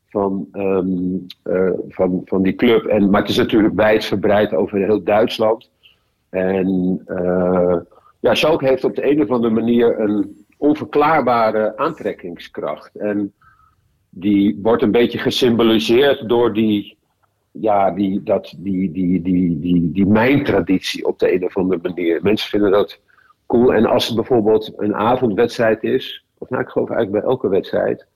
[0.08, 2.84] van, ehm, eh, van, van die club.
[2.84, 5.70] En, maar het is natuurlijk wijdverbreid over heel Duitsland.
[6.30, 7.76] En eh,
[8.20, 12.94] ja, Schalke heeft op de een of andere manier een onverklaarbare aantrekkingskracht.
[12.94, 13.32] En
[14.10, 16.97] die wordt een beetje gesymboliseerd door die,
[17.60, 22.22] ja, die, dat, die, die, die, die, die mijntraditie op de een of andere manier.
[22.22, 23.00] Mensen vinden dat
[23.46, 23.74] cool.
[23.74, 28.06] En als het bijvoorbeeld een avondwedstrijd is, of nou, ik geloof eigenlijk bij elke wedstrijd,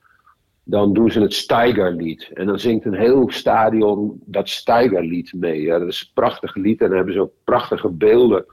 [0.65, 2.31] dan doen ze het Steigerlied.
[2.35, 5.63] En dan zingt een heel stadion dat Steigerlied mee.
[5.63, 6.81] Ja, dat is een prachtig lied.
[6.81, 8.45] En dan hebben ze ook prachtige beelden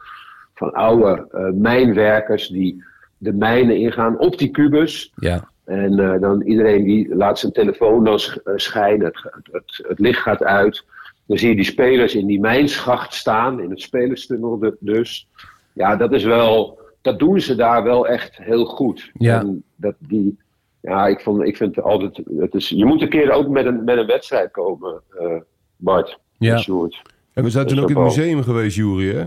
[0.54, 2.84] van oude eh, mijnwerkers die
[3.18, 5.12] de mijnen ingaan op die kubus.
[5.16, 5.50] Ja.
[5.70, 9.06] En eh, dan iedereen die laat zijn telefoon dan eh, schijnen.
[9.06, 10.86] Het, het, het, het licht gaat uit.
[11.26, 15.28] Dan zie je die spelers in die mijnschacht staan, in het spelerstunnel dus.
[15.74, 19.12] Ja, dat is wel, dat doen ze daar wel echt heel goed.
[19.14, 19.40] Ja.
[19.40, 20.38] En dat die,
[20.82, 23.84] ja, ik, vond, ik vind altijd, het is, je moet een keer ook met een,
[23.84, 25.36] met een wedstrijd komen, eh,
[25.76, 26.20] Bart.
[26.38, 26.54] Ja.
[26.54, 27.02] en Sjoerd.
[27.34, 29.26] En we zijn toen ook in het museum geweest, Jury, hè?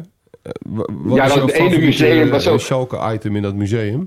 [0.69, 4.07] Wat Ja, is dat ene museum was ook- Schalke item in dat museum?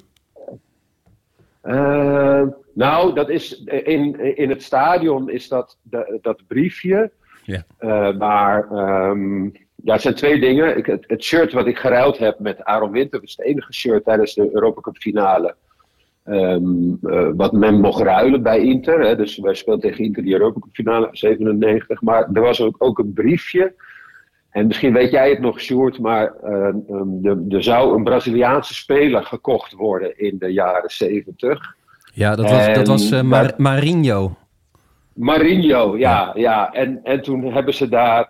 [1.66, 2.42] Eh,
[2.74, 7.12] nou, dat is in, in het stadion is dat, dat, dat briefje.
[7.44, 7.64] Ja.
[7.78, 9.44] Eh, maar ehm,
[9.76, 10.78] ja, het zijn twee dingen.
[10.78, 13.74] Ik, het, het shirt wat ik geruild heb met Aaron Winter, dat is het enige
[13.74, 15.56] shirt tijdens de Europa Cup finale.
[16.24, 19.00] ehm, eh, wat men mocht ruilen bij Inter.
[19.00, 19.16] Hè.
[19.16, 22.02] Dus wij speelden tegen Inter die Europa Cup finale 97.
[22.02, 23.74] Maar er was ook, ook een briefje.
[24.56, 29.24] En misschien weet jij het nog, Sjoerd, maar eh, ehm, er- zou een Braziliaanse speler
[29.24, 31.76] gekocht worden in de jaren 70.
[32.14, 34.36] Ja, dat was, dat was eh, Mar- Marinho.
[35.14, 36.72] Marinho, ja, ja.
[36.74, 38.30] En, en toen hebben ze daar.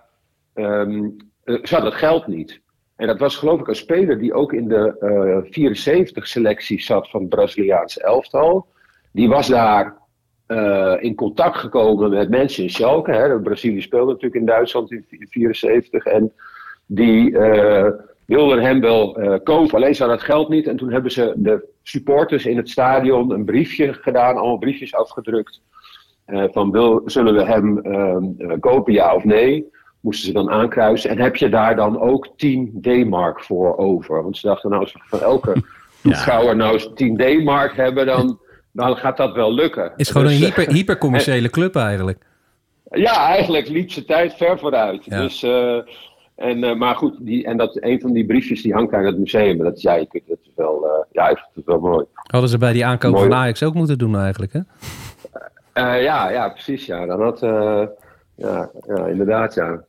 [0.54, 1.04] ehm
[1.44, 2.62] eh, ze hadden het geld niet.
[2.96, 7.20] En dat was geloof ik een speler die ook in de eh 74-selectie zat van
[7.22, 8.68] het Braziliaanse elftal.
[9.12, 9.98] Die was daar
[10.48, 13.12] eh, in contact gekomen met mensen in Schalke.
[13.12, 13.40] Hè.
[13.40, 16.06] Brazilië speelde natuurlijk in Duitsland in 74.
[16.06, 16.34] En
[16.86, 17.92] die eh,
[18.26, 20.68] wilden hem wel eh, kopen, alleen ze hadden het geld niet.
[20.68, 25.62] En toen hebben ze de supporters in het stadion een briefje gedaan, allemaal briefjes afgedrukt.
[26.28, 27.82] Van wil, zullen we hem
[28.60, 29.70] kopen, ja of nee?
[30.00, 31.10] Moesten ze dan aankruisen.
[31.10, 34.24] En heb je daar dan ook 10 D-mark voor over?
[34.24, 35.54] Want ze dachten, nou, als we van elke
[36.04, 38.40] toeschouwer nou eens 10 D-mark hebben, dan,
[38.76, 39.92] dan gaat dat wel lukken.
[39.96, 42.26] Is gewoon Dus, een eh, hyper, hypercommerciële club eigenlijk.
[42.92, 45.06] ja, eigenlijk liep ze tijd ver vooruit.
[45.06, 45.22] Ja.
[45.22, 45.78] Dus, eh,
[46.36, 49.08] en, eh, maar goed, die, en dat, een van die briefjes die hangt daar in
[49.08, 49.58] het museum.
[49.58, 52.06] Dat, ja, je kunt het wel, ja, vind het wel mooi.
[52.14, 53.30] Hadden ze bij die aankoop Mooi.
[53.30, 54.60] van Ajax ook moeten doen eigenlijk, hè?
[55.98, 56.86] Ja, ja, precies.
[56.86, 57.06] Ja.
[57.06, 57.40] Dan had,
[58.36, 59.84] ja, ja, inderdaad, ja.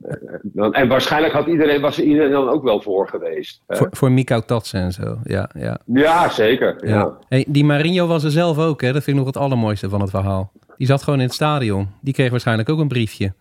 [0.70, 3.62] En waarschijnlijk had iedereen, was er iedereen dan ook wel voor geweest.
[3.66, 5.18] Voor, voor Mikau Tatsen en zo.
[5.24, 5.78] Ja, ja.
[5.84, 6.76] ja, zeker.
[6.86, 6.94] Ja.
[6.94, 7.18] ja.
[7.28, 8.92] Hey, die Marinho was er zelf ook, hè?
[8.92, 10.52] Dat vind ik nog het allermooiste van het verhaal.
[10.76, 11.88] Die zat gewoon in het stadion.
[12.00, 13.32] Die kreeg waarschijnlijk ook een briefje.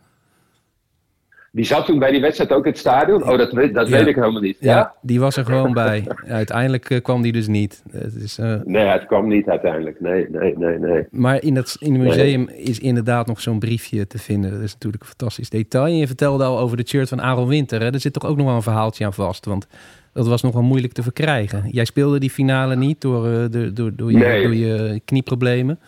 [1.56, 3.24] Die zat toen bij die wedstrijd ook in het stadion?
[3.30, 3.98] Oh, dat, weet, dat Ja.
[3.98, 4.58] weet ik helemaal niet.
[4.60, 4.76] Ja?
[4.78, 6.08] Ja, die was er gewoon bij.
[6.28, 7.84] Uiteindelijk eh, kwam die dus niet.
[7.92, 10.02] Het is, eh, Nee, het kwam niet uiteindelijk.
[10.02, 11.06] Nee, nee, nee, nee.
[11.12, 14.52] maar in het, in het museum is inderdaad nog zo'n briefje te vinden.
[14.52, 15.86] Dat is natuurlijk een fantastisch detail.
[15.86, 17.82] En je vertelde al over de shirt van Aaron Winter.
[17.82, 17.92] Hè?
[17.94, 19.46] Er zit toch ook nog wel een verhaaltje aan vast.
[19.46, 19.68] Want
[20.14, 21.64] dat was nog wel moeilijk te verkrijgen.
[21.72, 24.44] Jij speelde die finale niet door, eh, door, door, door, je, Nee.
[24.44, 25.80] door je knieproblemen.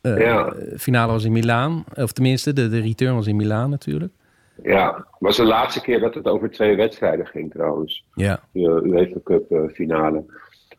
[0.00, 0.52] Eh, Ja.
[0.76, 1.84] finale was in Milaan.
[1.94, 4.12] Of tenminste, de, de return was in Milaan natuurlijk.
[4.62, 8.04] Ja, het was de laatste keer dat het over twee wedstrijden ging trouwens.
[8.14, 8.40] Ja.
[8.52, 10.24] De UEFA Cup eh, finale.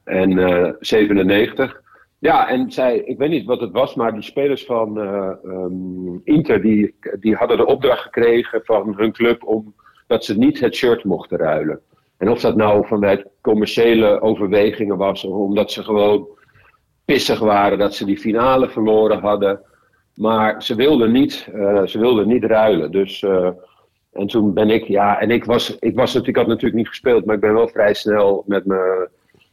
[0.03, 1.81] En eh 97.
[2.19, 6.15] Ja, en zij, ik weet niet wat het was, maar die spelers van eh, ehm,
[6.23, 9.73] Inter, die, die hadden de opdracht gekregen van hun club om
[10.07, 11.79] dat ze niet het shirt mochten ruilen.
[12.17, 16.27] En of dat nou vanuit commerciële overwegingen was, of omdat ze gewoon
[17.05, 19.61] pissig waren dat ze die finale verloren hadden.
[20.15, 22.91] Maar ze wilden niet, eh, ze wilden niet ruilen.
[22.91, 23.49] Dus, eh,
[24.13, 26.87] en toen ben ik, ja, en ik was, ik was natuurlijk, ik had natuurlijk niet
[26.87, 29.07] gespeeld, maar ik ben wel vrij snel met mijn,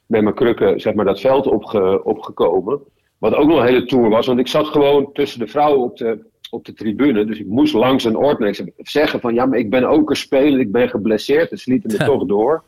[0.06, 2.80] met mijn krukken, zeg maar, dat veld opge, opgekomen.
[3.18, 5.96] Wat ook nog een hele tour was, want ik zat gewoon tussen de vrouwen op
[5.96, 7.24] de, op de tribune.
[7.24, 10.60] Dus ik moest langs een ordner zeggen van, ja, maar ik ben ook een speler,
[10.60, 11.50] ik ben geblesseerd.
[11.50, 12.62] Dus lieten me toch door.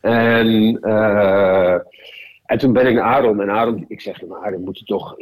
[0.00, 1.74] En, eh,
[2.46, 3.40] en toen ben ik naar Aaron.
[3.40, 5.18] En Aaron, ik zeg, maar Aaron, moet je toch,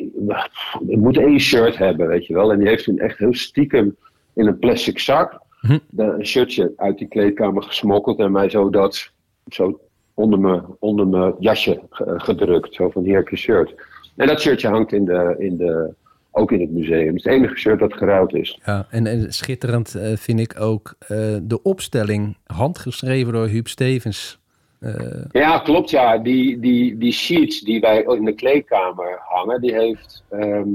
[0.86, 2.52] ik moet één shirt hebben, weet je wel.
[2.52, 3.96] En die heeft toen echt heel stiekem
[4.34, 5.78] in een plastic zak Hm.
[5.90, 8.18] de- een shirtje uit die kleedkamer gesmokkeld.
[8.18, 9.10] En mij zo dat,
[9.46, 9.80] zo
[10.14, 12.74] onder mijn, onder mijn jasje ge- gedrukt.
[12.74, 13.74] Zo van, hier heb je shirt.
[14.16, 15.94] En dat shirtje hangt in de, in de,
[16.30, 17.06] ook in het museum.
[17.06, 18.60] Het is het enige shirt dat geruild is.
[18.64, 24.38] Ja, en, en schitterend eh, vind ik ook eh, de opstelling, handgeschreven door Huub Stevens.
[24.80, 24.94] Eh,
[25.32, 26.18] Ja, klopt ja.
[26.18, 30.68] Die, die, die sheets die wij in de kleedkamer hangen, die heeft ehm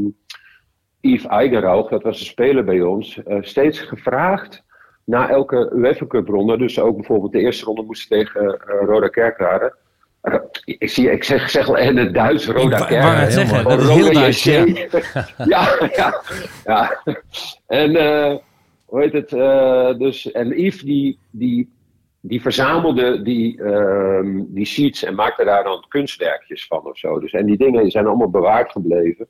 [1.01, 4.63] Yves Eigerauch, dat was een speler bij ons, steeds gevraagd
[5.05, 6.57] na elke UEFA Cup ronde.
[6.57, 9.75] Dus ook bijvoorbeeld de eerste ronde moesten tegen eh, Roda Kerkrade.
[10.21, 13.31] Eh, ik, zie, ik zeg, zeg wel in het Duits Roda Ik wou net Kerkrade.
[13.31, 14.43] zeggen, Of dat is heel Duits,
[15.53, 16.21] ja, ja,
[16.65, 17.01] ja.
[17.67, 18.37] En eh,
[18.85, 19.29] hoe heet het?
[19.99, 21.73] dus, en Yves die, die,
[22.21, 27.19] die verzamelde die, ehm, die sheets en maakte daar dan kunstwerkjes van of zo.
[27.19, 29.27] Dus, en die dingen zijn allemaal bewaard gebleven.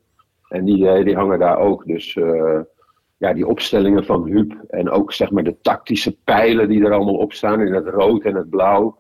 [0.49, 1.85] En die, die hangen daar ook.
[1.85, 2.17] Dus
[3.23, 7.15] ja, die opstellingen van Huub en ook zeg maar de tactische pijlen die er allemaal
[7.15, 8.97] op staan in het rood en het blauw.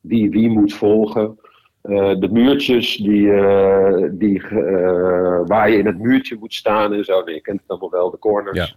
[0.00, 1.38] Wie wie moet volgen.
[1.82, 7.04] Eh, de muurtjes die, eh, die, eh, waar je in het muurtje moet staan en
[7.04, 7.22] zo.
[7.22, 8.58] Nee, je kent het allemaal wel, de corners.
[8.58, 8.68] Ja.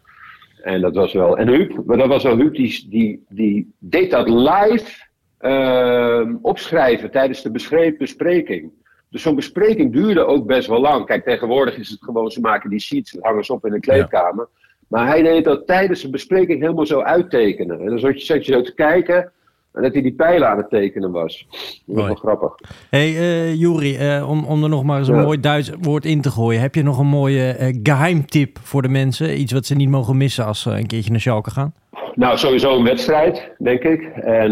[0.63, 1.37] En dat was wel.
[1.37, 5.07] En Huub, maar dat was wel Huub, die, die, die deed dat live
[5.37, 7.51] ehm, opschrijven tijdens de
[7.97, 8.71] bespreking.
[9.09, 11.05] Dus zo'n bespreking duurde ook best wel lang.
[11.05, 14.47] Kijk, tegenwoordig is het gewoon, ze maken die sheets, hangen ze op in de kleedkamer.
[14.89, 17.79] Maar hij deed dat tijdens de bespreking helemaal zo uittekenen.
[17.79, 19.31] En dan zat je, zat je zo te kijken
[19.73, 21.45] en dat hij die pijlen aan het tekenen was.
[21.85, 22.55] Dat was wel grappig.
[22.89, 23.11] Hey,
[23.53, 25.21] Juri, eh, om, om er nog maar eens een Ja.
[25.23, 26.61] mooi Duits woord in te gooien.
[26.61, 29.39] Heb je nog een mooie eh, geheimtip voor de mensen?
[29.39, 31.73] Iets wat ze niet mogen missen als ze een keertje naar Schalke gaan?
[32.15, 34.01] Nou, sowieso een wedstrijd, denk ik.
[34.15, 34.51] En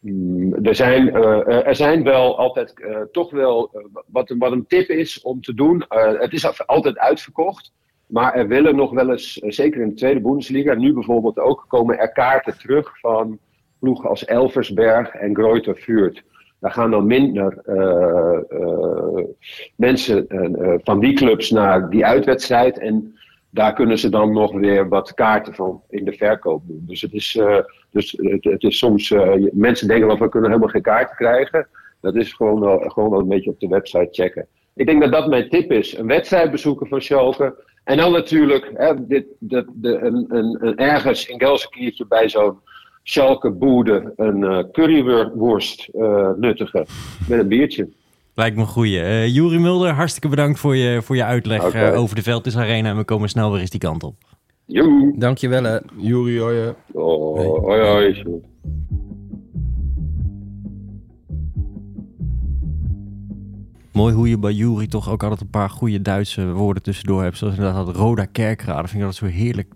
[0.00, 1.14] mm, er, zijn,
[1.46, 2.74] er zijn wel altijd
[3.12, 3.70] toch wel
[4.06, 5.84] wat, wat een tip is om te doen.
[6.18, 7.72] Het is altijd uitverkocht.
[8.06, 11.64] Maar er willen nog wel eens, eh, zeker in de tweede Bundesliga, nu bijvoorbeeld ook,
[11.68, 13.38] komen er kaarten terug van
[13.78, 16.22] ploegen als Elversberg en Greuther Fürth.
[16.58, 19.24] Daar gaan dan minder eh, eh,
[19.76, 20.26] mensen
[20.84, 22.78] van die clubs naar die uitwedstrijd.
[22.78, 23.18] En
[23.50, 26.84] daar kunnen ze dan nog weer wat kaarten van in de verkoop doen.
[26.86, 27.40] Dus het is,
[27.90, 29.14] dus het, is soms,
[29.52, 31.68] mensen denken wel, we kunnen helemaal geen kaarten krijgen.
[32.00, 34.46] Dat is gewoon wel, gewoon wel een beetje op de website checken.
[34.74, 35.96] Ik denk dat dat mijn tip is.
[35.96, 37.54] Een wedstrijd bezoeken van Schalke.
[37.84, 42.58] En dan natuurlijk hè, dit, de, de, een, een, een ergens in Gelsenkirchen bij zo'n
[43.02, 46.86] Schalke boede een eh, curryworst eh, nuttigen
[47.28, 47.88] met een biertje.
[48.34, 49.00] Lijkt me een goeie.
[49.00, 52.88] Eh Juri Mulder, hartstikke bedankt voor je, voor je uitleg over de Veldis Arena.
[52.88, 54.14] En we komen snel weer eens die kant op.
[54.66, 55.14] Joe.
[55.16, 55.78] dankjewel hè.
[55.96, 56.56] Juri, hoi.
[56.56, 56.70] hè.
[56.92, 58.24] Oh, hoi hoi.
[63.94, 67.38] Mooi hoe je bij Juri toch ook altijd een paar goede Duitse woorden tussendoor hebt.
[67.38, 68.88] Zoals inderdaad dat Roda Kerkrade.
[68.88, 69.72] Vind ik dat zo heerlijk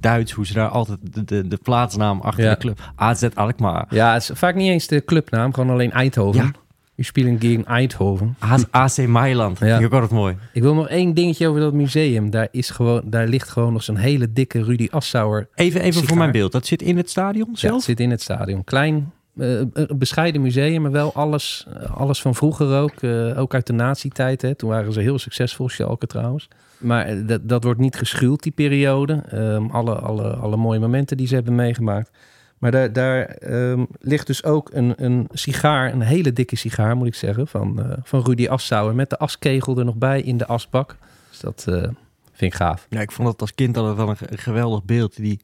[0.00, 0.32] Duits.
[0.32, 2.50] Hoe ze daar altijd de, de, de plaatsnaam achter Ja.
[2.50, 2.92] de club.
[2.96, 3.86] AZ Alkmaar.
[3.90, 6.42] Ja, het is vaak niet eens de clubnaam, gewoon alleen Eindhoven.
[6.42, 6.50] Ja.
[6.94, 8.36] Je spelen tegen Eindhoven.
[8.38, 9.58] AC AC Mailand.
[9.58, 9.66] Ja.
[9.66, 10.36] Vind ik ook altijd mooi.
[10.52, 12.30] Ik wil nog één dingetje over dat museum.
[12.30, 15.48] Daar, is gewoon, daar ligt gewoon nog zo'n hele dikke Rudy Assauer.
[15.54, 16.52] Even, even voor mijn beeld.
[16.52, 17.74] Dat zit in het stadion Ja, zelf?
[17.74, 18.64] het zit in het stadion.
[18.64, 23.02] Klein, eh, een bescheiden museum, maar wel alles, eh, alles van vroeger ook.
[23.02, 24.58] eh, ook uit de nazi-tijd.
[24.58, 26.48] Toen waren ze heel succesvol, Schalke trouwens.
[26.78, 29.22] Maar dat, dat wordt niet geschuwd, die periode.
[29.28, 32.10] Ehm, alle, alle, alle mooie momenten die ze hebben meegemaakt.
[32.58, 37.06] Maar daar, daar ehm, ligt dus ook een, een sigaar, een hele dikke sigaar moet
[37.06, 38.94] ik zeggen, van, eh, van Rudy Assauer.
[38.94, 40.96] Met de askegel er nog bij in de asbak.
[41.28, 41.62] Dus dat
[42.32, 42.86] vind ik gaaf.
[42.90, 45.16] Ja, ik vond dat als kind altijd wel een geweldig beeld.
[45.16, 45.40] Die,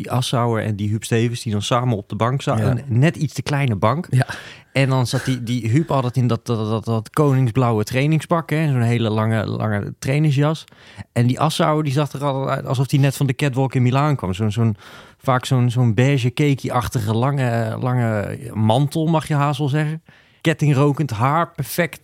[0.00, 2.76] die Assauer en die Huub Stevens die dan samen op de bank zaten.
[2.76, 2.82] Ja.
[2.86, 4.06] Net iets te kleine bank.
[4.10, 4.26] Ja.
[4.72, 8.50] En dan zat die, die Huub altijd in dat, dat, dat, dat koningsblauwe trainingspak.
[8.50, 10.64] Zo'n hele lange, lange trainingsjas.
[11.12, 13.82] En die Assauer die zag er altijd uit alsof hij net van de catwalk in
[13.82, 14.34] Milaan kwam.
[14.34, 14.76] Zo'n, zo'n,
[15.18, 20.02] vaak zo'n, zo'n beige cakey-achtige lange, lange mantel, mag je haast wel zeggen.
[20.40, 22.00] Kettingrokend haar, perfect.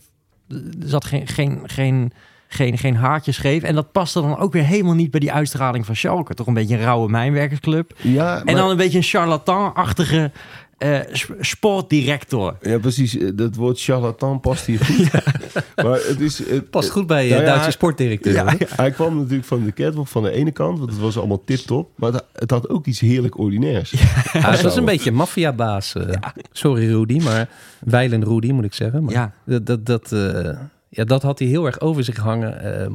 [0.48, 2.12] Er zat geen, geen, geen,
[2.48, 3.62] geen, geen haartje scheef.
[3.62, 6.34] En dat paste dan ook weer helemaal niet bij die uitstraling van Schalke.
[6.34, 7.92] Toch een beetje een rauwe mijnwerkersclub.
[8.02, 10.30] Ja, En dan een beetje een charlatan-achtige
[10.78, 12.56] eh, sp- sportdirector.
[12.60, 13.16] ja, precies.
[13.18, 15.10] eh, Dat woord charlatan past hier goed.
[15.84, 16.48] Maar het is...
[16.48, 18.32] Het, Past goed bij Nou ja, Duitse hij- sportdirecteur.
[18.32, 21.42] Ja, hij kwam natuurlijk van de catwalk van de ene kant, want het was allemaal
[21.44, 21.90] tip-top.
[21.96, 23.90] Maar het, het had ook iets heerlijk ordinairs.
[24.32, 25.94] Ja, dat is een beetje een maffiabaas.
[25.94, 26.02] eh.
[26.52, 27.48] Sorry Rudy, maar
[27.80, 29.04] Weilen Rudy moet ik zeggen.
[29.04, 29.32] Maar Ja.
[29.44, 30.50] dat, dat, dat, eh,
[30.96, 32.60] ja, dat had hij heel erg over zich hangen.
[32.60, 32.86] Eh,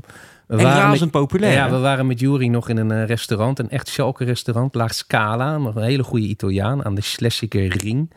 [0.48, 1.54] we En waren razend populair.
[1.54, 4.94] Ja, we waren met Jury nog in een eh, restaurant, een echt Schalke restaurant, laag
[4.94, 8.14] Scala, nog een hele goede Italiaan aan de Schlesinger Ring.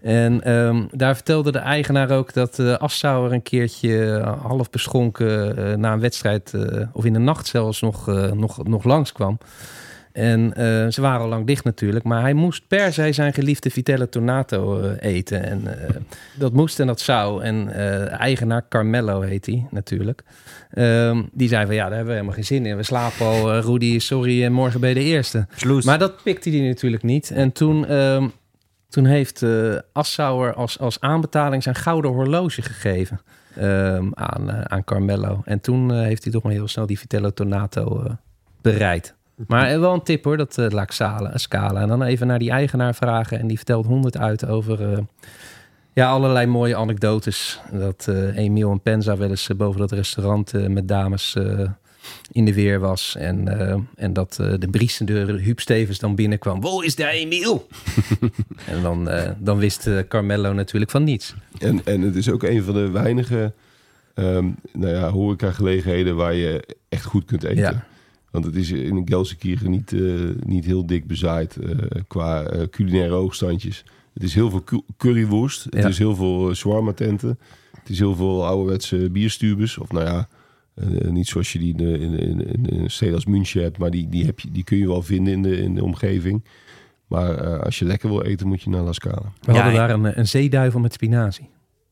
[0.00, 5.80] En ehm, daar vertelde de eigenaar ook dat eh Assauer een keertje eh, half beschonken
[5.80, 6.54] na een wedstrijd,
[6.92, 9.38] of in de nacht zelfs, nog, nog, nog langskwam.
[10.12, 13.70] En eh, ze waren al lang dicht natuurlijk, maar hij moest per se zijn geliefde
[13.70, 15.44] Vitelle Tornato eh, eten.
[15.44, 15.96] En eh,
[16.34, 17.42] dat moest en dat zou.
[17.42, 17.72] En
[18.10, 20.22] eigenaar Carmelo heet hij natuurlijk.
[20.70, 22.76] Ehm, die zei van ja, daar hebben we helemaal geen zin in.
[22.76, 25.46] We slapen al, Rudy, sorry, en morgen ben je de eerste.
[25.56, 25.84] Sloes.
[25.84, 27.30] Maar dat pikte hij natuurlijk niet.
[27.30, 28.28] En toen, ehm,
[28.88, 29.44] toen heeft
[29.92, 33.20] Assauer als, als aanbetaling zijn gouden horloge gegeven
[33.56, 35.42] ehm, aan, aan Carmelo.
[35.44, 38.16] En toen heeft hij toch maar heel snel die Vitello Tornato
[38.62, 39.14] bereid.
[39.46, 41.80] Maar eh, wel een tip hoor, dat uh, La Scala, Scala.
[41.80, 43.38] En dan even naar die eigenaar vragen.
[43.38, 44.92] En die vertelt honderd uit over...
[44.92, 44.98] eh,
[45.92, 47.60] ja, allerlei mooie anekdotes.
[47.72, 51.68] Dat eh Emiel en Penza wel eens eh, boven dat restaurant eh, met dames eh,
[52.32, 53.16] in de weer was.
[53.18, 56.60] En, eh, en dat eh, de briesende Huub Stevens dan binnenkwam.
[56.60, 57.66] Wo is daar Emiel?
[58.72, 61.34] en dan, eh, dan wist eh, Carmelo natuurlijk van niets.
[61.58, 63.52] En, en het is ook een van de weinige
[64.14, 67.56] ehm nou ja, horecagelegenheden waar je echt goed kunt eten.
[67.62, 67.84] Ja.
[68.30, 70.00] Want het is in Gelsenkirchen niet, eh,
[70.46, 71.70] niet heel dik bezaaid eh,
[72.06, 73.84] qua eh, culinaire hoogstandjes.
[74.14, 75.64] Het is heel veel cu- currywurst.
[75.64, 75.88] Het Ja.
[75.88, 77.38] is heel veel shawarma tenten.
[77.78, 79.78] Het is heel veel ouderwetse bierstubes.
[79.78, 80.28] Of nou ja,
[81.10, 83.78] niet zoals je die in, de- in, in, in, een stad als München hebt.
[83.78, 86.44] Maar die, die, heb je, die kun je wel vinden in de, in de omgeving.
[87.06, 89.32] Maar eh, als je lekker wil eten, moet je naar La Scala.
[89.40, 91.48] We Ja, hadden daar een, een zeeduivel met spinazie.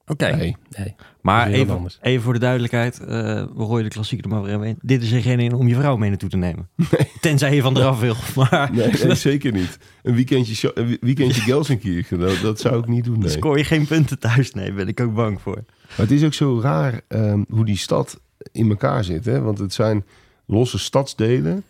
[0.08, 0.36] Oké.
[0.36, 0.56] Nee.
[0.76, 0.94] Nee.
[1.20, 3.06] Maar even, even voor de duidelijkheid, eh,
[3.54, 4.78] we gooien de klassieker er maar weer in.
[4.82, 6.68] Dit is er geen in om je vrouw mee naartoe te nemen.
[7.20, 8.14] Tenzij je van eraf wil.
[8.34, 9.78] Maar Nee, nee, zeker niet.
[10.02, 13.18] Een weekendje, een weekendje Gelsenkirchen, dat, dat zou ik niet doen.
[13.18, 13.28] Nee.
[13.28, 14.52] scoor je geen punten thuis.
[14.52, 15.64] Nee, ben ik ook bang voor.
[15.88, 18.20] Maar het is ook zo raar ehm, hoe die stad
[18.52, 19.24] in elkaar zit.
[19.24, 19.40] Hè?
[19.40, 20.04] Want het zijn
[20.46, 21.62] losse stadsdelen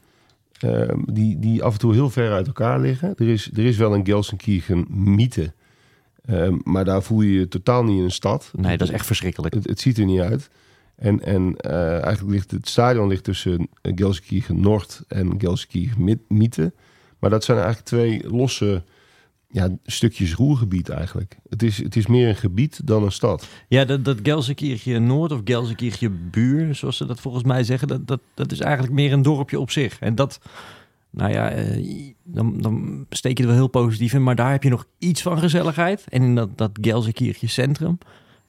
[0.61, 3.14] ehm, die, die af en toe heel ver uit elkaar liggen.
[3.16, 5.53] Er is, er is wel een Gelsenkirchen mythe.
[6.28, 8.50] Ehm, maar daar voel je je totaal niet in een stad.
[8.56, 9.54] Nee, dat is echt verschrikkelijk.
[9.54, 10.50] Het, het ziet er niet uit.
[10.96, 16.72] En, en eh, eigenlijk ligt het stadion ligt tussen Gelsenkirchen Noord en Gelsenkirchen Mitte.
[17.18, 18.82] Maar dat zijn eigenlijk twee losse
[19.50, 21.36] ja, stukjes roergebied eigenlijk.
[21.48, 23.46] Het is, het is meer een gebied dan een stad.
[23.68, 28.06] Ja, dat, dat Gelsenkirchen Noord of Gelsenkirchen Buur, zoals ze dat volgens mij zeggen, dat,
[28.06, 29.98] dat, dat is eigenlijk meer een dorpje op zich.
[29.98, 30.40] En dat,
[31.11, 34.62] nou ja, eh, dan, dan steek je er wel heel positief in, maar daar heb
[34.62, 36.05] je nog iets van gezelligheid.
[36.09, 37.99] En in dat, dat Gelsenkirchen Centrum,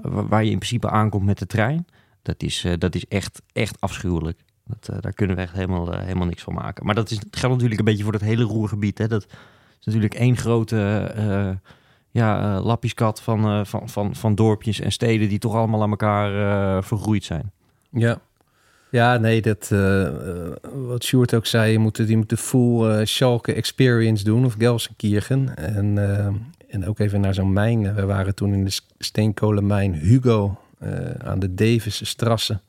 [0.01, 1.85] waar, je in principe aankomt met de trein,
[2.21, 4.39] dat is, eh, dat is echt, echt afschuwelijk.
[4.65, 6.85] Dat, eh, daar kunnen we echt helemaal, helemaal niks van maken.
[6.85, 8.97] Maar dat is, geldt natuurlijk een beetje voor het hele roergebied.
[8.97, 9.07] Hè.
[9.07, 9.25] Dat
[9.79, 11.51] is natuurlijk één grote eh,
[12.11, 17.23] ja, lappieskat van, van, van, van dorpjes en steden die toch allemaal aan elkaar vergroeid
[17.23, 17.51] zijn.
[17.91, 18.21] Ja.
[18.91, 22.89] Ja, nee, dat, eh, eh, wat Sjoerd ook zei, je moet, je moet de full
[22.89, 25.55] eh, Schalke experience doen, of Gelsenkirchen.
[25.55, 25.97] En,
[26.69, 27.95] en ook even naar zo'n mijn.
[27.95, 30.57] We waren toen in de steenkolenmijn Hugo
[31.17, 32.59] aan de Davis Strasse.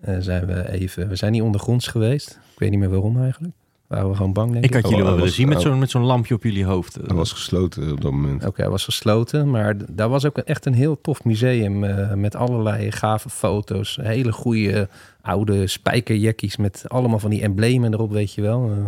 [0.00, 2.38] Eh, zijn we even, we zijn niet ondergronds geweest.
[2.52, 3.54] Ik weet niet meer waarom eigenlijk.
[3.88, 4.76] Waren we gewoon bang, denk Ik ik.
[4.76, 5.62] had jullie Oh, wel willen was- zien met oh.
[5.62, 6.98] zo'n met zo'n lampje op jullie hoofd.
[7.06, 8.46] Hij was gesloten op dat moment.
[8.46, 12.34] Oké, hij was gesloten, maar daar was ook echt een heel tof museum eh, met
[12.36, 13.98] allerlei gave foto's.
[14.02, 14.88] Hele goede
[15.20, 18.70] oude spijkerjackies met allemaal van die emblemen erop, weet je wel.
[18.70, 18.84] Eh,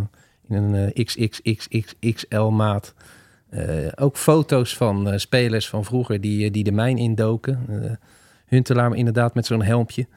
[0.57, 2.93] in een eh, XXXXXL maat.
[3.49, 7.59] Eh, ook foto's van eh, spelers van vroeger die, die de mijn indoken.
[8.45, 10.07] Huntelaar inderdaad met zo'n helmpje.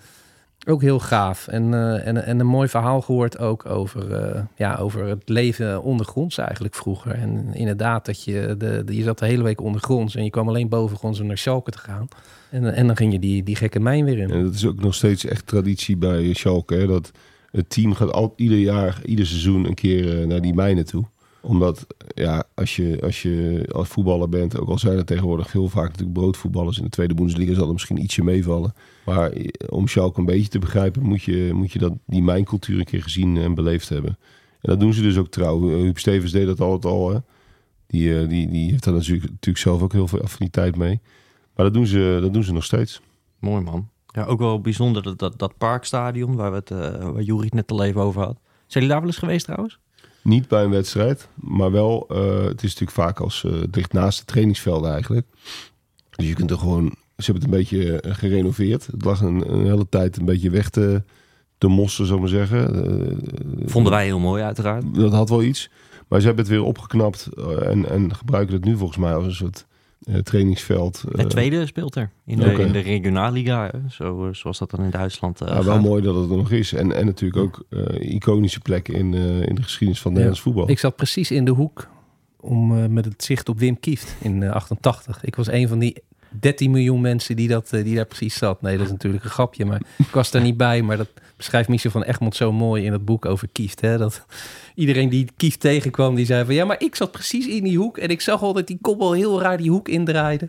[0.67, 1.49] Ook heel gaaf.
[1.49, 5.83] En, eh, en, en een mooi verhaal gehoord ook over, eh, ja, over het leven
[5.83, 7.13] ondergronds eigenlijk vroeger.
[7.13, 10.69] En inderdaad, dat je, de, je zat de hele week ondergronds en je kwam alleen
[10.69, 12.09] bovengronds om naar Schalke te gaan.
[12.51, 14.31] En, en dan ging je die, die gekke mijn weer in.
[14.31, 16.87] En dat is ook nog steeds echt traditie bij Schalke.
[16.87, 17.11] Dat
[17.55, 21.05] het team gaat al, ieder jaar, ieder seizoen een keer eh, naar die mijnen toe.
[21.45, 25.69] Omdat, ja, als je, als je als voetballer bent, ook al zijn er tegenwoordig veel
[25.69, 28.75] vaak natuurlijk broodvoetballers in de tweede Bundesliga, zal er misschien ietsje meevallen.
[29.05, 29.33] Maar
[29.69, 33.03] om Schalke een beetje te begrijpen, moet je, moet je dat, die mijncultuur een keer
[33.03, 34.19] gezien en beleefd hebben.
[34.61, 35.61] En dat doen ze dus ook trouw.
[35.61, 37.11] Huub Stevens deed dat altijd al.
[37.11, 37.19] Hè.
[37.87, 41.01] Die, eh, die, die heeft daar natuurlijk, natuurlijk zelf ook heel veel affiniteit mee.
[41.55, 43.01] Maar dat doen ze, dat doen ze nog steeds.
[43.39, 43.89] Mooi man.
[44.07, 47.83] Ja, ook wel bijzonder dat, dat, parkstadion waar, we het, eh waar het net al
[47.83, 48.39] even over had.
[48.41, 49.79] Zijn jullie daar wel eens geweest trouwens?
[50.25, 54.19] Niet bij een wedstrijd, maar wel, eh, het is natuurlijk vaak als eh dicht naast
[54.19, 55.27] de trainingsvelden eigenlijk.
[56.11, 58.87] Dus je kunt er gewoon, ze hebben het een beetje eh, gerenoveerd.
[58.87, 61.03] Het lag een, een hele tijd een beetje weg te,
[61.59, 63.21] te mossen, zou ik maar zeggen.
[63.65, 64.95] Vonden wij heel mooi uiteraard.
[64.95, 65.71] dat had wel iets.
[66.09, 67.29] Maar ze hebben het weer opgeknapt
[67.63, 69.67] en, en gebruiken het nu volgens mij als een soort
[70.23, 71.05] trainingsveld.
[71.09, 72.63] Het Eh, tweede speelt er in de, Oké.
[72.63, 73.71] in de regionalliga.
[73.91, 75.83] Zo, eh, zoals dat dan in Duitsland eh ja, wel gaat.
[75.83, 76.73] mooi dat het er nog is.
[76.73, 80.71] En, en natuurlijk ook eh, iconische plekken in, eh, in de geschiedenis van Nederlands voetbal.
[80.71, 81.89] Ik zat precies in de hoek
[82.41, 85.25] om, eh, met het zicht op Wim Kieft in eh, 88.
[85.25, 86.03] Ik was een van die
[86.41, 88.63] 13 miljoen mensen die, dat, eh, die daar precies zat.
[88.63, 90.83] Nee, dat is natuurlijk een grapje, maar ik was daar niet bij.
[90.83, 93.81] Maar dat beschrijft Michel van Egmond zo mooi in het boek over Kieft.
[93.81, 93.99] Hè?
[93.99, 94.25] Dat
[94.75, 96.55] iedereen die Kieft tegenkwam, die zei van...
[96.55, 99.13] ja, maar ik zat precies in die hoek en ik zag al dat die kopbal
[99.13, 100.49] heel raar die hoek indraaide.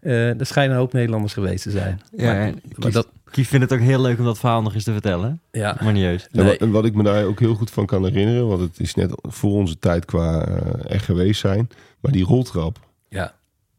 [0.00, 2.00] Eh er schijnen een hoop Nederlanders geweest te zijn.
[2.16, 4.84] Ja, maar, Kieft, dat, Kieft vindt het ook heel leuk om dat verhaal nog eens
[4.84, 5.40] te vertellen.
[5.52, 6.28] ja, Maar niet juist.
[6.32, 6.46] En, Nee.
[6.50, 8.94] wat, en wat ik me daar ook heel goed van kan herinneren, want het is
[8.94, 11.68] net voor onze tijd qua eh, er geweest zijn,
[12.00, 12.78] maar die roltrap.
[13.08, 13.34] ja,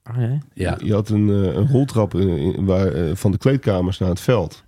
[0.09, 0.37] Oh, ja.
[0.53, 0.77] ja.
[0.83, 4.19] Je had een, eh, een roltrap in, in- waar, eh, van de kleedkamers naar het
[4.19, 4.63] veld.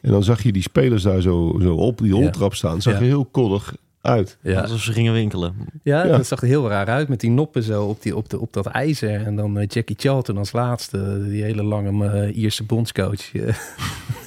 [0.00, 2.82] En dan zag je die spelers daar zo, zo op die roltrap staan.
[2.82, 2.98] Zag Ja.
[2.98, 4.38] er heel koddig uit.
[4.42, 4.60] ja.
[4.60, 5.54] Alsof ze gingen winkelen.
[5.82, 6.16] Ja, Ja.
[6.16, 8.52] dat zag er heel raar uit met die noppen zo op, die, op, de, op
[8.52, 9.22] dat ijzer.
[9.24, 13.32] En dan eh, Jackie Charlton als laatste, die hele lange Ierse bondscoach.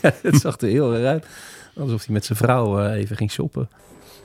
[0.01, 1.25] Het zag er heel raar uit.
[1.75, 3.69] Alsof hij met zijn vrouw even ging shoppen.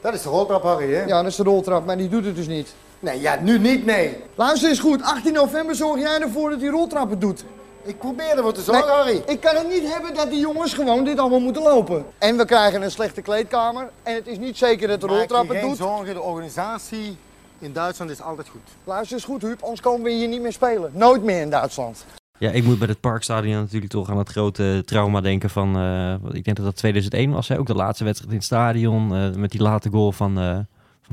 [0.02, 1.02] Dat is de roltrap, Harry, hè?
[1.04, 2.74] Ja, dat is de roltrap, maar die doet het dus niet.
[3.04, 4.16] Nee, ja, nu niet, nee.
[4.34, 7.44] Luister eens goed, 18 november zorg jij ervoor dat die roltrap het doet.
[7.84, 9.22] Ik probeer ervoor te zorgen, Nee, Harry.
[9.26, 12.04] Ik kan het niet hebben dat die jongens gewoon dit allemaal moeten lopen.
[12.18, 13.90] En we krijgen een slechte kleedkamer.
[14.02, 15.76] En het is niet zeker dat de Maak je roltrap het geen doet.
[15.76, 17.16] zorgen, de organisatie
[17.58, 18.60] in Duitsland is altijd goed.
[18.84, 20.90] Luister eens goed, Huub, anders komen we hier niet meer spelen.
[20.94, 22.04] Nooit meer in Duitsland.
[22.38, 25.76] Ja, ik moet bij het Parkstadion natuurlijk toch aan het grote trauma denken van...
[25.76, 27.58] eh, wat ik denk dat dat 2001 was, hè?
[27.58, 29.14] ook de laatste wedstrijd in het stadion.
[29.14, 30.66] eh, met die late goal van, eh, van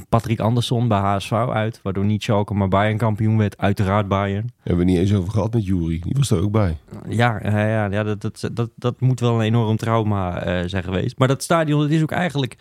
[0.10, 1.80] Patrick Andersson bij HSV uit.
[1.84, 3.58] Waardoor niet Schalke, maar Bayern kampioen werd.
[3.58, 4.51] Uiteraard Bayern.
[4.62, 5.99] Hebben we niet eens over gehad met Jury.
[5.99, 6.77] Die was er ook bij.
[7.10, 11.17] Ja, ja, ja dat, dat, dat, dat moet wel een enorm trauma eh, zijn geweest.
[11.17, 12.58] Maar dat stadion, dat is ook eigenlijk...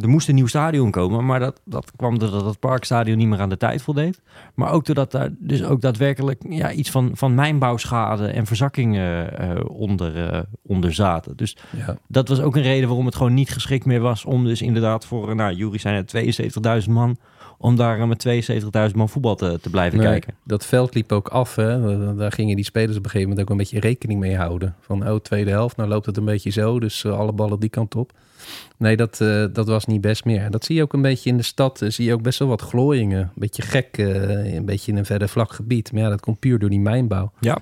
[0.00, 3.40] Er moest een nieuw stadion komen, maar dat, dat kwam doordat het parkstadion niet meer
[3.40, 4.20] aan de tijd voldeed.
[4.54, 9.60] Maar ook doordat daar dus ook daadwerkelijk ja, iets van, van mijnbouwschade en verzakkingen eh,
[9.68, 11.36] onder, eh, onder zaten.
[11.36, 11.96] Dus Ja.
[12.08, 15.06] dat was ook een reden waarom het gewoon niet geschikt meer was om dus inderdaad
[15.06, 16.06] voor, nou, Jury zijn het
[16.84, 17.16] 72.000 man,
[17.58, 20.34] om daar met 72.000 man voetbal te, te blijven Nee, kijken.
[20.44, 21.54] dat veld liep ook af.
[21.54, 22.14] Hè.
[22.16, 24.74] Daar gingen die spelers op een gegeven moment ook een beetje rekening mee houden.
[24.80, 26.80] Van, oh, tweede helft, nou loopt het een beetje zo.
[26.80, 28.12] Dus eh, alle ballen die kant op.
[28.76, 29.16] Nee, dat,
[29.52, 30.50] dat was niet best meer.
[30.50, 31.82] Dat zie je ook een beetje in de stad.
[31.82, 33.20] eh, zie je ook best wel wat glooiingen.
[33.20, 35.92] Een beetje gek, eh, een beetje in een verder vlak gebied.
[35.92, 37.32] Maar ja, dat komt puur door die mijnbouw.
[37.40, 37.58] Ja,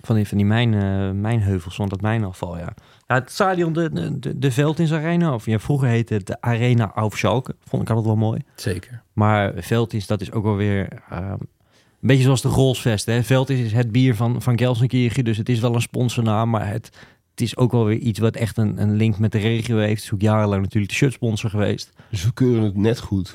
[0.00, 2.74] van die, van die mijn, eh, mijnheuvels, van dat mijnafval, ja.
[3.06, 6.92] ja het stadion, de, de, de Veldins Arena, of ja, vroeger heette het de Arena
[6.94, 7.54] auf Schalke.
[7.68, 8.40] Vond ik altijd wel mooi.
[8.54, 9.02] Zeker.
[9.12, 13.06] Maar Veldins, dat is ook wel weer ehm, een beetje zoals de Rolsvest.
[13.06, 13.22] Hè?
[13.22, 16.90] Veldins is het bier van, van Gelsenkirchen, dus het is wel een sponsornaam, maar het,
[17.32, 19.94] het is ook wel weer iets wat echt een, een link met de regio heeft.
[19.94, 21.92] Het is ook jarenlang natuurlijk de shirtsponsor geweest.
[22.10, 23.34] Dus we keuren het net goed.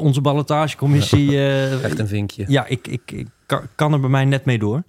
[0.00, 1.30] Onze ballotagecommissie...
[1.38, 2.44] eh, Echt een vinkje.
[2.48, 4.82] ja, ik, ik, ik kan, kan er bij mij net mee door.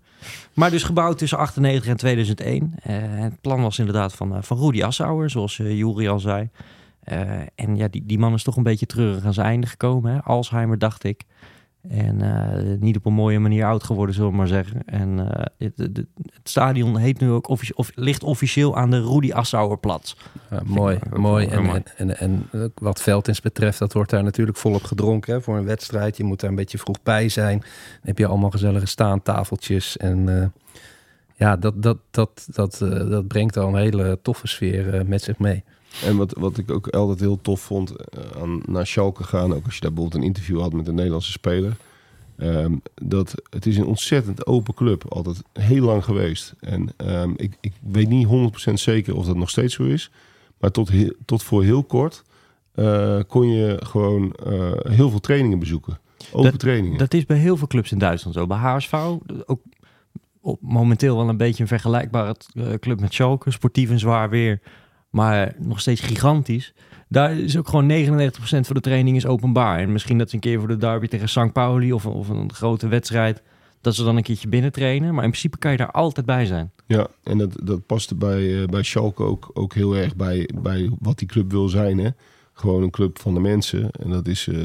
[0.54, 2.74] Maar dus gebouwd tussen 98 en 2001.
[2.84, 6.50] Eh, het plan was inderdaad van, eh, van Rudy Assauer, zoals uh, Juri al zei.
[7.04, 10.13] Eh, en ja, die, die man is toch een beetje treurig aan zijn einde gekomen.
[10.13, 10.22] Hè?
[10.22, 11.24] Alzheimer, dacht ik.
[11.89, 14.86] En eh, niet op een mooie manier oud geworden, zullen we maar zeggen.
[14.86, 19.02] En eh, het, het, het stadion heet nu ook offici of, ligt officieel aan de
[19.02, 20.15] Rudy Assauerplatz.
[20.50, 21.48] Ja, mooi, mooi.
[21.48, 21.82] En, mooi.
[21.98, 25.58] en, en, en ook wat Veldins betreft, dat wordt daar natuurlijk volop gedronken hè, voor
[25.58, 26.17] een wedstrijd.
[26.17, 27.60] Je moet daar een beetje vroeg bij zijn.
[27.60, 27.67] Dan
[28.02, 29.98] heb je allemaal gezellige staantafeltjes.
[29.98, 30.48] En eh,
[31.36, 35.21] ja, dat, dat, dat, dat, eh, dat brengt al een hele toffe sfeer eh, met
[35.21, 35.63] zich mee.
[36.06, 39.65] En wat, wat ik ook altijd heel tof vond, eh, aan, naar Schalke gaan, ook
[39.65, 41.75] als je daar bijvoorbeeld een interview had met een Nederlandse speler.
[42.37, 46.54] Ehm, dat, het is een ontzettend open club, altijd heel lang geweest.
[46.60, 48.27] En ehm, ik, ik weet niet
[48.69, 50.12] 100% zeker of dat nog steeds zo is.
[50.60, 52.23] Maar tot, heel- tot voor heel kort
[52.75, 56.00] eh, kon je gewoon eh, heel veel trainingen bezoeken.
[56.31, 56.98] Open trainingen.
[56.98, 58.48] Dat is bij heel veel clubs in Duitsland zo.
[58.48, 58.94] Bij HSV,
[59.46, 59.60] ook
[60.41, 62.35] op, momenteel wel een beetje een vergelijkbare
[62.79, 63.52] club met Schalke.
[63.52, 64.60] Sportief en zwaar weer,
[65.13, 66.73] maar nog steeds gigantisch.
[67.07, 69.79] Daar is ook gewoon 99% van de training is openbaar.
[69.79, 71.51] En misschien dat ze een keer voor de derby tegen St.
[71.51, 73.41] Pauli of, of een grote wedstrijd...
[73.81, 75.13] dat ze dan een keertje binnen trainen.
[75.13, 76.71] Maar in principe kan je daar altijd bij zijn.
[76.87, 80.91] Ja, en dat, dat paste bij, eh, bij Schalke ook, ook heel erg bij, bij
[80.99, 81.97] wat die club wil zijn.
[81.97, 82.09] Hè?
[82.53, 83.91] Gewoon een club van de mensen.
[83.91, 84.57] En dat is eh,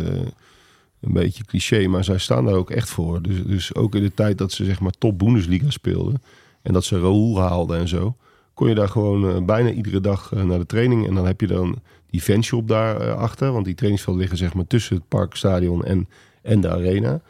[1.00, 3.22] een beetje cliché, maar zij staan daar ook echt voor.
[3.22, 6.22] Dus, dus ook in de tijd dat ze zeg maar top Bundesliga speelden...
[6.62, 8.16] en dat ze Raoul haalden en zo...
[8.58, 11.06] kon je daar gewoon eh, bijna iedere dag eh, naar de training.
[11.06, 11.78] En dan heb je dan
[12.10, 13.52] die fanshop daar eh, achter.
[13.52, 16.08] Want die trainingsvelden liggen zeg maar tussen het parkstadion en,
[16.42, 17.20] en de arena.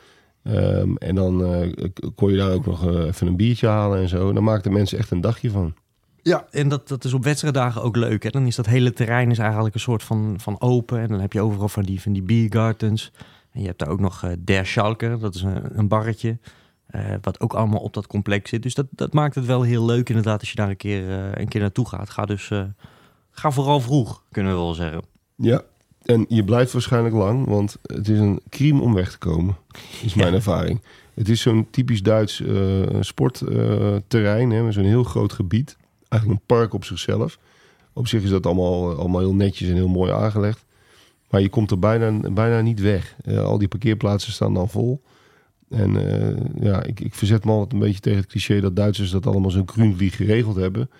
[0.42, 1.42] Ehm, en dan
[2.14, 4.32] kon je daar ook nog even een biertje halen en zo.
[4.32, 5.74] Dan maakten mensen echt een dagje van.
[6.22, 8.22] Ja, en dat, dat is op wedstrijddagen ook leuk.
[8.22, 8.30] Hè?
[8.30, 11.00] Dan is dat hele terrein is eigenlijk een soort van, van open.
[11.00, 13.12] En dan heb je overal van die, van die biergardens.
[13.52, 16.38] En je hebt daar ook nog Der Schalke, dat is een barretje.
[16.88, 18.62] Eh, wat ook allemaal op dat complex zit.
[18.62, 21.40] Dus dat, dat maakt het wel heel leuk inderdaad als je daar een keer, eh,
[21.40, 22.10] een keer naartoe gaat.
[22.10, 22.62] Ga dus eh,
[23.30, 25.02] ga vooral vroeg, kunnen we wel zeggen.
[25.36, 25.62] Ja,
[26.02, 29.56] en je blijft waarschijnlijk lang, want het is een crime om weg te komen,
[30.02, 30.80] is mijn ervaring.
[31.14, 32.42] Het is zo'n typisch Duits
[33.00, 35.76] sportterrein, hè, met zo'n heel groot gebied.
[36.08, 37.38] Eigenlijk een park op zichzelf.
[37.92, 40.64] Op zich is dat allemaal, allemaal heel netjes en heel mooi aangelegd.
[41.30, 43.16] Maar je komt er bijna, bijna niet weg.
[43.26, 45.02] Al die parkeerplaatsen staan dan vol.
[45.70, 49.10] En eh, ja, ik, ik verzet me altijd een beetje tegen het cliché dat Duitsers
[49.10, 50.90] dat allemaal zo'n grünvlieg geregeld hebben.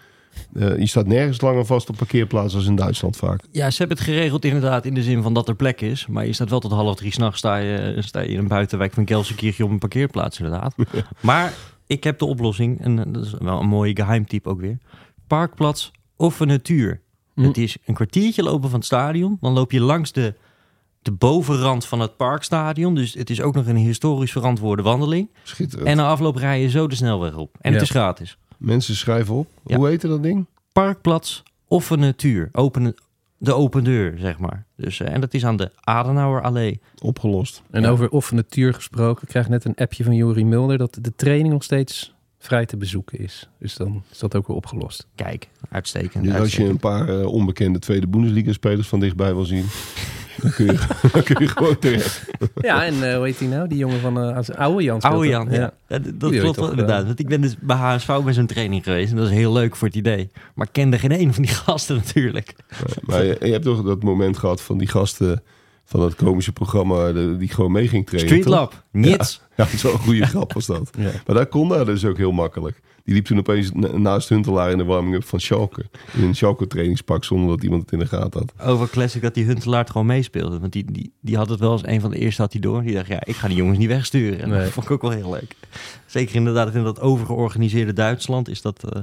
[0.52, 3.40] Eh, je staat nergens langer vast op parkeerplaatsen als in Duitsland vaak.
[3.50, 6.06] Ja, ze hebben het geregeld inderdaad in de zin van dat er plek is.
[6.06, 8.92] Maar je staat wel tot half drie s'nachts sta je, sta je in een buitenwijk
[8.92, 10.74] van Gelsenkirchen op een parkeerplaats inderdaad.
[11.20, 11.54] maar
[11.86, 14.78] ik heb de oplossing, en eh, dat is wel een mooie geheimtip ook weer.
[15.26, 17.00] Parkplaats of een natuur.
[17.34, 17.42] Hm.
[17.42, 19.36] Het is een kwartiertje lopen van het stadion.
[19.40, 20.34] Dan loop je langs de,
[21.08, 22.94] de bovenrand van het parkstadion.
[22.94, 25.30] Dus het is ook nog een historisch verantwoorde wandeling.
[25.42, 25.88] Schitterend.
[25.88, 27.56] En na afloop rij je zo de snelweg op.
[27.60, 28.38] En het is gratis.
[28.58, 29.48] Mensen schrijven op.
[29.66, 29.76] Ja.
[29.76, 30.46] Hoe heette dat ding?
[30.72, 32.48] Parkplaats of een natuur.
[32.52, 32.94] Open,
[33.38, 34.66] de open deur, zeg maar.
[34.76, 36.80] Dus, eh, en dat is aan de Adenauer Allee.
[36.98, 37.62] Opgelost.
[37.70, 41.14] En over of natuur gesproken, ik krijg net een appje van Jori Mulder dat de
[41.14, 43.48] training nog steeds vrij te bezoeken is.
[43.58, 45.06] Dus dan is dat ook weer opgelost.
[45.14, 46.24] Kijk, uitstekend.
[46.24, 49.64] Dus als je een paar eh, onbekende tweede Bundesliga-spelers van dichtbij wil zien,
[50.42, 50.78] dan kun je,
[51.12, 52.24] dan kun je gewoon terecht.
[52.60, 53.68] Ja, en eh, hoe heet hij nou?
[53.68, 55.00] Die jongen van uh, oude Jan.
[55.00, 55.46] Oude dat.
[55.46, 55.72] Jan, ja.
[55.88, 57.06] Dat Die klopt wel inderdaad.
[57.06, 59.10] Want ik ben dus bij HSV bij zo'n training geweest.
[59.10, 60.30] En dat is heel leuk voor het idee.
[60.54, 62.54] Maar ik kende geen een van die gasten natuurlijk.
[63.00, 65.42] Maar je, je hebt toch dat moment gehad van die gasten
[65.84, 68.28] van dat komische programma de- die gewoon mee ging trainen.
[68.30, 68.54] Street toch?
[68.60, 69.40] Lab, niets.
[69.56, 70.90] Ja, zo'n goede grap was dat.
[70.98, 71.10] Ja.
[71.26, 72.80] Maar daar kon daar dus ook heel makkelijk.
[73.08, 75.84] Die liep toen opeens na- naast Huntelaar in de warming-up van Schalke.
[76.14, 78.66] In een Schalke-trainingspak zonder dat iemand het in de gaten had.
[78.68, 80.58] Over Classic dat die Huntelaar het gewoon meespeelde.
[80.58, 82.82] Want die, die, die had het wel als een van de eerste had hij door.
[82.82, 84.40] Die dacht, ja, ik ga die jongens niet wegsturen.
[84.40, 84.60] En Nee.
[84.62, 85.54] dat vond ik ook wel heel leuk.
[86.06, 89.02] Zeker inderdaad in dat overgeorganiseerde Duitsland is dat, eh,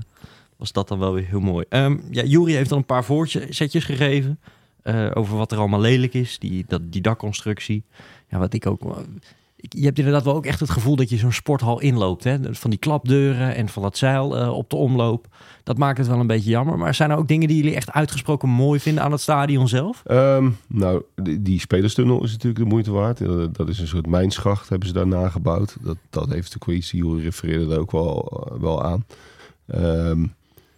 [0.57, 1.65] was dat dan wel weer heel mooi.
[1.69, 4.39] Ehm ja, Jury heeft al een paar voorzetjes gegeven.
[4.83, 6.39] eh, over wat er allemaal lelijk is.
[6.39, 7.83] Die, dat, die dakconstructie.
[8.29, 8.81] Ja, wat ik ook...
[9.69, 12.23] Je hebt inderdaad wel ook echt het gevoel dat je zo'n sporthal inloopt.
[12.23, 12.37] Hè?
[12.55, 15.27] Van die klapdeuren en van dat zeil eh, op de omloop.
[15.63, 16.77] Dat maakt het wel een beetje jammer.
[16.77, 20.01] Maar zijn er ook dingen die jullie echt uitgesproken mooi vinden aan het stadion zelf?
[20.05, 21.03] Ehm, nou,
[21.39, 23.21] die, spelerstunnel is natuurlijk de moeite waard.
[23.21, 25.77] Eh, Dat is een soort mijnschacht, hebben ze daar nagebouwd.
[25.81, 29.05] Dat, dat heeft iets, die refereerde daar ook wel, eh, wel aan.
[29.67, 30.25] Ehm,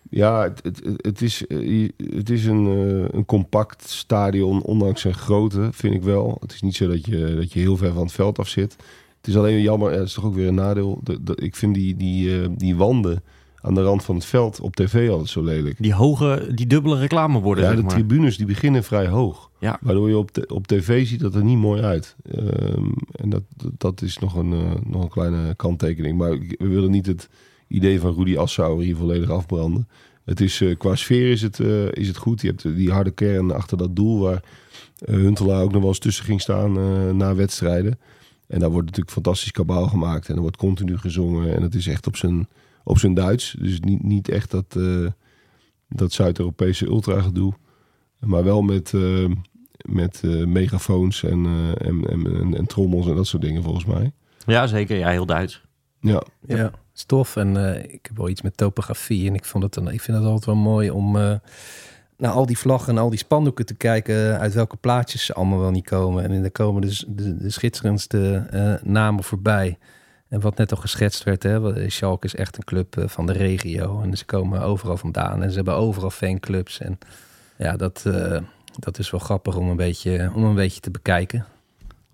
[0.10, 5.14] ja, het, het, het is, eh, het is een, eh, een compact stadion, ondanks zijn
[5.14, 6.38] grootte, vind ik wel.
[6.39, 8.76] Het is niet zo dat je, dat je heel ver van het veld af zit.
[9.18, 10.99] Het is alleen jammer, ja, dat is toch ook weer een nadeel.
[11.03, 13.24] De, de- ik vind die, die, eh, die wanden
[13.62, 15.76] aan de rand van het veld op tv altijd zo lelijk.
[15.80, 17.93] Die hoge, die dubbele reclameborden, Ja, zeg de maar.
[17.93, 19.49] tribunes die beginnen vrij hoog.
[19.60, 19.78] Ja.
[19.82, 22.16] Waardoor je op, de, op tv ziet dat er niet mooi uit.
[22.32, 24.53] Ehm, en dat, dat, dat is nog een,
[24.88, 26.18] nog een kleine kanttekening.
[26.18, 27.30] Maar we willen niet het
[27.68, 29.88] idee van Rudy Assauer hier volledig afbranden.
[30.26, 32.41] Het is, eh, qua sfeer is het, eh, is het goed.
[32.41, 34.43] Je hebt die harde kern achter dat doel waar
[34.97, 37.99] eh, Huntelaar ook nog wel eens tussen ging staan eh, na wedstrijden.
[38.47, 40.30] En daar wordt natuurlijk fantastisch kabaal gemaakt.
[40.30, 41.55] En er wordt continu gezongen.
[41.55, 42.47] En het is echt op zijn,
[42.84, 43.55] op zijn Duits.
[43.59, 45.07] Dus niet, niet echt dat, eh,
[45.89, 47.53] dat Zuid-Europese ultra-gedoe.
[48.20, 49.26] Maar wel met, eh,
[49.82, 53.86] met eh, megafoons en, eh, en, en, en, en trommels en dat soort dingen volgens
[53.86, 54.11] mij.
[54.45, 54.97] Ja, zeker.
[54.97, 55.66] Ja, heel Duits.
[56.00, 57.36] Ja, Ja, stof.
[57.36, 59.28] En eh, ik heb wel iets met topografie.
[59.28, 61.16] En ik, vond het dan, ik vind het altijd wel mooi om...
[61.18, 61.36] eh,
[62.18, 64.39] naar al die vlaggen en al die spandoeken te kijken...
[64.39, 66.24] uit welke plaatjes ze allemaal wel niet komen.
[66.24, 69.78] En dan komen dus de, de schitterendste eh, namen voorbij.
[70.30, 73.34] En wat net al geschetst werd, hè, Schalke is echt een club eh, van de
[73.34, 74.02] regio.
[74.02, 76.80] En ze komen overal vandaan en ze hebben overal fanclubs.
[76.80, 77.00] En
[77.58, 78.41] ja, dat, eh,
[78.80, 81.45] dat is wel grappig om een beetje, om een beetje te bekijken.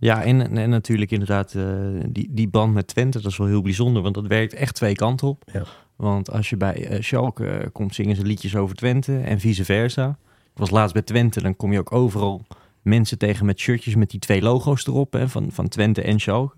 [0.04, 1.64] Ja, en, en natuurlijk inderdaad eh,
[2.10, 4.96] die, die band met Twente, dat is wel heel bijzonder, want dat werkt echt twee
[4.96, 5.44] kanten op.
[5.54, 5.64] Ja.
[5.96, 9.66] Want als je bij eh Schalke eh, komt, zingen ze liedjes over Twente en vice
[9.66, 10.18] versa.
[10.54, 12.46] Ik was laatst bij Twente, dan kom je ook overal
[12.82, 16.56] mensen tegen met shirtjes met die twee logo's erop, hè, van, van Twente en Schalke.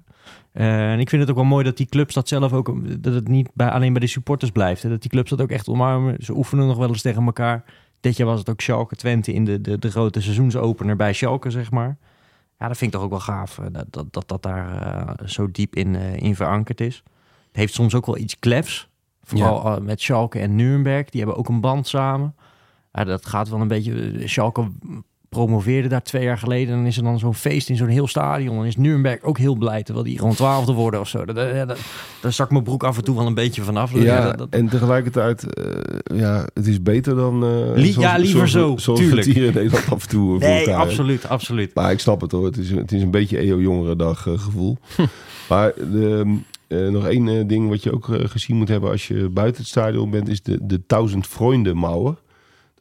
[0.52, 3.28] En ik vind het ook wel mooi dat die clubs dat zelf ook, dat het
[3.28, 4.84] niet bij, alleen bij de supporters blijft.
[4.84, 6.16] Hè, dat die clubs dat ook echt omarmen.
[6.20, 7.64] Ze oefenen nog wel eens tegen elkaar.
[8.00, 11.50] Dit jaar was het ook Schalke Twente in de, de, de grote seizoensopener bij Schalke,
[11.50, 11.98] zeg maar.
[12.60, 15.28] Ja, dat vind ik toch ook wel gaaf, eh, dat dat, dat, dat daar eh,
[15.28, 17.03] zo diep in, eh, in verankerd is.
[17.47, 18.89] Het heeft soms ook wel iets klefs.
[19.24, 22.36] Vooral met Schalke en Nuremberg, die hebben ook een band samen.
[22.91, 24.22] Ja, dat gaat wel een beetje...
[24.28, 24.72] Schalke
[25.36, 26.70] promoveerde daar twee jaar geleden.
[26.74, 28.60] En dan is er dan zo'n feest in zo'n heel stadion.
[28.60, 31.26] En is Nuremberg ook heel blij, terwijl die gewoon twaalfde worden of zo.
[31.26, 31.36] Dat-
[32.22, 33.92] daar zak mijn broek af en toe wel een beetje vanaf.
[33.94, 35.66] Ja, dat, dat- en tegelijkertijd, eh,
[36.18, 37.44] ja, het is beter dan...
[37.44, 39.28] eh, Lie- zoals- ja, liever zoals, zo, Zoals tuurlijk.
[39.28, 41.74] het hier af en toe nee, elkaar absoluut, absoluut.
[41.74, 42.46] Maar ik snap het hoor.
[42.46, 44.78] Het is, het is een beetje EO Jongerendag eh, gevoel.
[45.50, 49.08] maar de, eh, nog één eh, ding wat je ook eh, gezien moet hebben als
[49.08, 52.18] je buiten het stadion bent, is de, de Duizend Vrienden mouwen.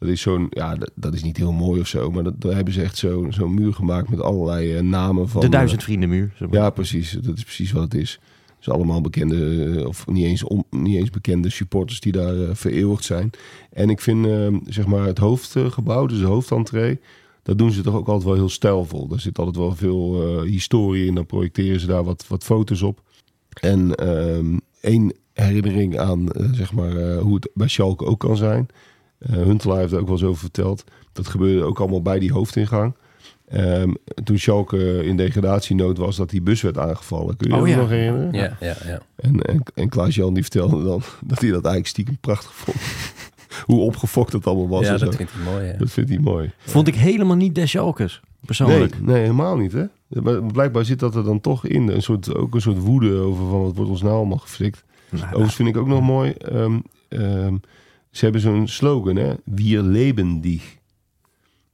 [0.05, 2.55] Dat is zo'n, ja, dat, dat is niet heel mooi of zo, maar dat, daar
[2.55, 5.41] hebben ze echt zo- zo'n muur gemaakt met allerlei eh, namen van.
[5.41, 6.33] De eh, duizend vriendenmuur.
[6.39, 6.59] zeg maar.
[6.59, 7.11] ja, precies.
[7.23, 8.21] Dat is precies wat het is.
[8.59, 13.31] Dus allemaal bekende, eh, of niet eens, niet eens bekende supporters die daar vereeuwigd zijn.
[13.73, 17.01] En ik vind, eh, zeg maar, het hoofdgebouw, dus de hoofdentree,
[17.43, 19.09] dat doen ze toch ook altijd wel heel stijlvol.
[19.09, 21.15] Daar zit altijd wel veel historie in.
[21.15, 23.03] Dan projecteren ze daar wat, wat foto's op.
[23.61, 28.67] En ehm, één herinnering aan, zeg maar, hoe het bij Schalke ook kan zijn.
[29.19, 30.85] Eh Huntelaar heeft er ook wel eens over verteld.
[31.13, 32.95] Dat gebeurde ook allemaal bij die hoofdingang.
[33.49, 33.93] Ehm,
[34.25, 37.37] toen Schalke in degradatienood was, dat die bus werd aangevallen.
[37.37, 37.81] Kun je je Oh dat ja.
[37.81, 38.33] nog herinneren?
[38.33, 39.01] Ja, ja, ja.
[39.17, 42.77] En, en, en Klaas-Jan die vertelde dan dat hij dat eigenlijk stiekem prachtig vond.
[43.67, 44.87] Hoe opgefokt het allemaal was.
[44.87, 45.05] ja en zo.
[45.05, 45.67] dat vindt hij mooi.
[45.67, 45.77] Ja.
[45.77, 46.51] dat vindt hij mooi.
[46.59, 47.77] Vond ik helemaal niet des
[48.41, 49.01] persoonlijk.
[49.01, 49.73] nee, helemaal niet.
[49.73, 49.85] Hè?
[50.23, 51.89] Maar blijkbaar zit dat er dan toch in.
[51.89, 54.85] Een soort, ook een soort woede over van wat wordt ons nou allemaal geflikt.
[55.11, 56.31] Nou, Overigens vind ik ook nog mooi.
[56.31, 57.55] ehm, ehm,
[58.17, 59.35] ze hebben zo'n slogan, hè?
[59.45, 60.79] Wir leben dich.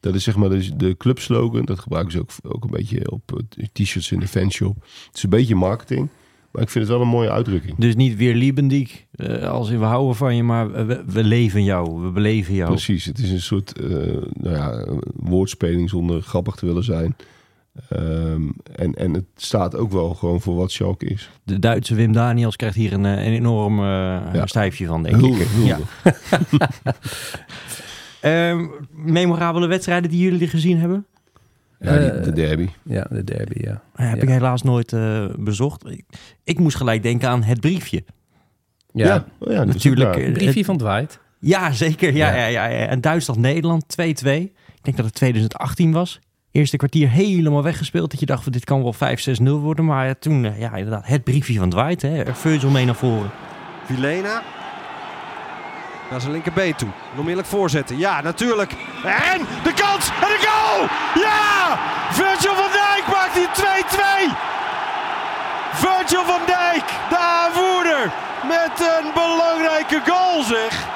[0.01, 1.65] Dat is zeg maar de, de clubslogan.
[1.65, 4.77] Dat gebruiken ze ook, ook een beetje op eh, t-shirts in de fanshop.
[5.07, 6.09] Het is een beetje marketing.
[6.51, 7.77] Maar ik vind het wel een mooie uitdrukking.
[7.79, 11.65] Dus niet weer liebendiek, eh, als in we houden van je, maar we, we leven
[11.65, 12.71] jou, we beleven jou.
[12.71, 13.89] Precies, het is een soort eh,
[14.33, 17.17] nou ja, woordspeling zonder grappig te willen zijn.
[17.89, 18.43] Ehm,
[18.75, 21.31] en, en het staat ook wel gewoon voor wat Schalke is.
[21.43, 23.85] De Duitse Wim Daniels krijgt hier een, eh, een enorm eh,
[24.33, 24.47] Ja.
[24.47, 25.49] stijfje van, denk Hulde, ik.
[25.49, 25.67] hulde.
[25.67, 25.79] Ja.
[28.21, 31.07] Ehm, memorabele wedstrijden die jullie gezien hebben?
[31.81, 32.69] Ja, die- Eh, de derby.
[32.83, 33.83] Ja, de derby, ja.
[33.95, 34.23] Heb Ja.
[34.23, 34.95] ik helaas nooit
[35.39, 35.87] bezocht.
[35.91, 36.05] Ik,
[36.45, 38.05] ik moest gelijk denken aan het briefje.
[38.93, 41.21] Ja, oh ja was natuurlijk, eh, briefje van Dwight.
[41.39, 42.15] Ja, zeker.
[42.15, 42.37] Ja, Ja.
[42.47, 42.47] ja.
[42.47, 42.87] Ja, ja.
[42.87, 44.41] En Duitsland-Nederland 2-2.
[44.43, 44.53] Ik
[44.83, 46.21] denk dat het 2018 was.
[46.53, 48.11] Eerste kwartier helemaal weggespeeld.
[48.11, 49.85] Dat je dacht, van, dit kan wel 5-6-0 worden.
[49.85, 52.03] Maar toen, eh, ja, inderdaad, het briefje van Dwight.
[52.03, 52.35] Hè.
[52.35, 53.31] Virgil mee naar voren.
[53.85, 54.43] Vilena.
[56.11, 56.89] Naar zijn linkerbeen toe.
[57.11, 57.99] Onmiddellijk voorzetten.
[57.99, 58.73] Ja, natuurlijk.
[59.05, 60.89] En de kans en de goal!
[61.25, 61.79] Ja!
[62.11, 64.35] Virgil van Dijk maakt die 2-2.
[65.73, 68.13] Virgil van Dijk, de aanvoerder.
[68.49, 70.89] Met een belangrijke goal zeg.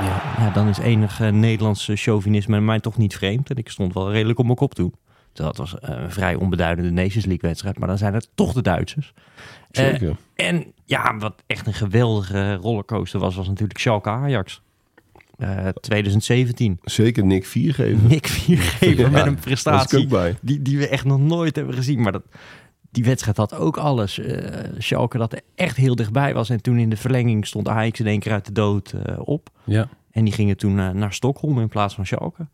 [0.00, 0.22] Ja.
[0.38, 3.50] Ja, dan is enig eh, Nederlandse chauvinisme mij toch niet vreemd.
[3.50, 4.92] En ik stond wel redelijk op mijn kop toe.
[5.32, 7.78] Terwijl het was eh, een vrij onbeduidende Nations League wedstrijd.
[7.78, 9.12] Maar dan zijn het toch de Duitsers.
[9.70, 10.16] Eh, Zeker.
[10.34, 14.62] En ja, wat echt een geweldige rollercoaster was, was natuurlijk Schalke Ajax.
[15.38, 16.78] Eh 2017.
[16.82, 18.06] Zeker Nick 4 geven.
[18.06, 20.08] Nick Viergever Ja, met een prestatie
[20.40, 22.00] die, die we echt nog nooit hebben gezien.
[22.00, 22.22] Maar dat,
[22.90, 24.18] die wedstrijd had ook alles.
[24.18, 26.50] Eh Schalke dat er echt heel dichtbij was.
[26.50, 29.50] En toen in de verlenging stond Ajax in één keer uit de dood eh, op.
[29.64, 29.88] Ja.
[30.10, 32.46] En die gingen toen eh, naar Stockholm in plaats van Schalke.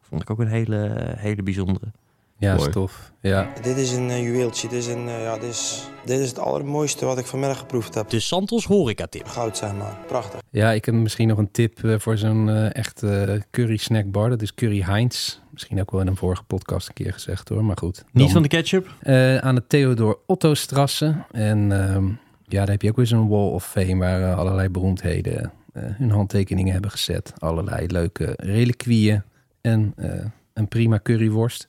[0.00, 1.92] Vond ik ook een hele, hele bijzondere.
[2.40, 2.70] Ja, Mooi.
[2.70, 3.12] stof.
[3.20, 3.48] Ja.
[3.62, 4.68] Dit is een eh, juweeltje.
[4.68, 7.94] Dit is, een, eh, ja, dit, is, dit is het allermooiste wat ik vanmiddag geproefd
[7.94, 8.08] heb.
[8.08, 9.26] De Santos horeca tip.
[9.26, 9.96] Goud zeg maar.
[10.06, 10.40] Prachtig.
[10.50, 14.28] ja, ik heb misschien nog een tip eh, voor zo'n eh, echt eh, curry snackbar.
[14.28, 15.38] Dat is Curry Heinz.
[15.52, 18.04] Misschien ook wel in een vorige podcast een keer gezegd hoor, maar goed.
[18.12, 18.94] Niet van de ketchup?
[19.00, 21.14] eh, aan de Theodor Otto Strasse.
[21.32, 22.06] En ehm,
[22.44, 26.10] ja, daar heb je ook weer zo'n wall of fame waar allerlei beroemdheden eh, hun
[26.10, 27.32] handtekeningen hebben gezet.
[27.38, 29.22] Allerlei leuke reliquieën
[29.60, 30.10] en eh,
[30.54, 31.68] een prima curryworst.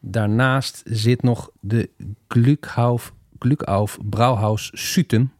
[0.00, 1.88] Daarnaast zit nog de
[2.28, 5.32] Glückhauf, Glückauf Brouwhaus Suten.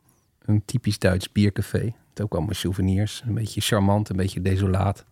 [0.45, 1.93] Een typisch Duits biercafé.
[2.11, 3.23] Het ook allemaal souvenirs.
[3.27, 5.05] Een beetje charmant, een beetje desolaat.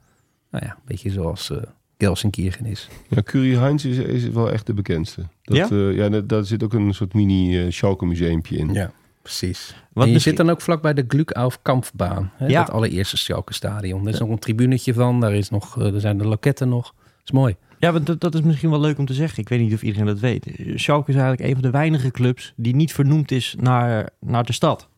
[0.50, 1.56] nou ja, een beetje zoals eh
[1.98, 2.88] Gelsenkirchen is.
[3.08, 5.22] Ja, Curie Heinz is, is wel echt de bekendste.
[5.42, 5.76] Dat, Ja?
[5.76, 5.88] ja?
[5.90, 8.72] ja, daar- daar zit ook een soort mini uh, Schalke museumpje in.
[8.72, 8.92] Ja,
[9.22, 9.66] precies.
[9.92, 12.30] Wat en je misschien- zit dan ook vlakbij de Glukauf Kampfbaan.
[12.34, 12.46] Hè?
[12.46, 12.60] Ja.
[12.60, 14.06] Het allereerste Schalke stadion.
[14.06, 15.20] Er is nog een tribunetje van.
[15.20, 16.84] Daar, is nog, eh, er zijn de loketten nog.
[17.04, 17.56] Dat is mooi.
[17.78, 19.38] Ja, want dat, is misschien wel leuk om te zeggen.
[19.38, 20.46] Ik weet niet of iedereen dat weet.
[20.74, 24.52] Schalke is eigenlijk een van de weinige clubs die niet vernoemd is naar, naar de
[24.52, 24.88] stad.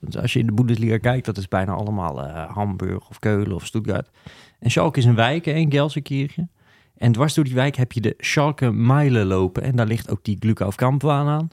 [0.00, 3.54] Dus als je in de Bundesliga kijkt, dat is bijna allemaal eh, Hamburg of Keulen
[3.54, 4.10] of Stuttgart.
[4.58, 6.50] En Schalke is een wijk in Gelsenkirchen.
[6.96, 9.62] En dwars door die wijk heb je de Schalke Meile lopen.
[9.62, 11.48] En daar ligt ook die Glukauf Kampbaan aan.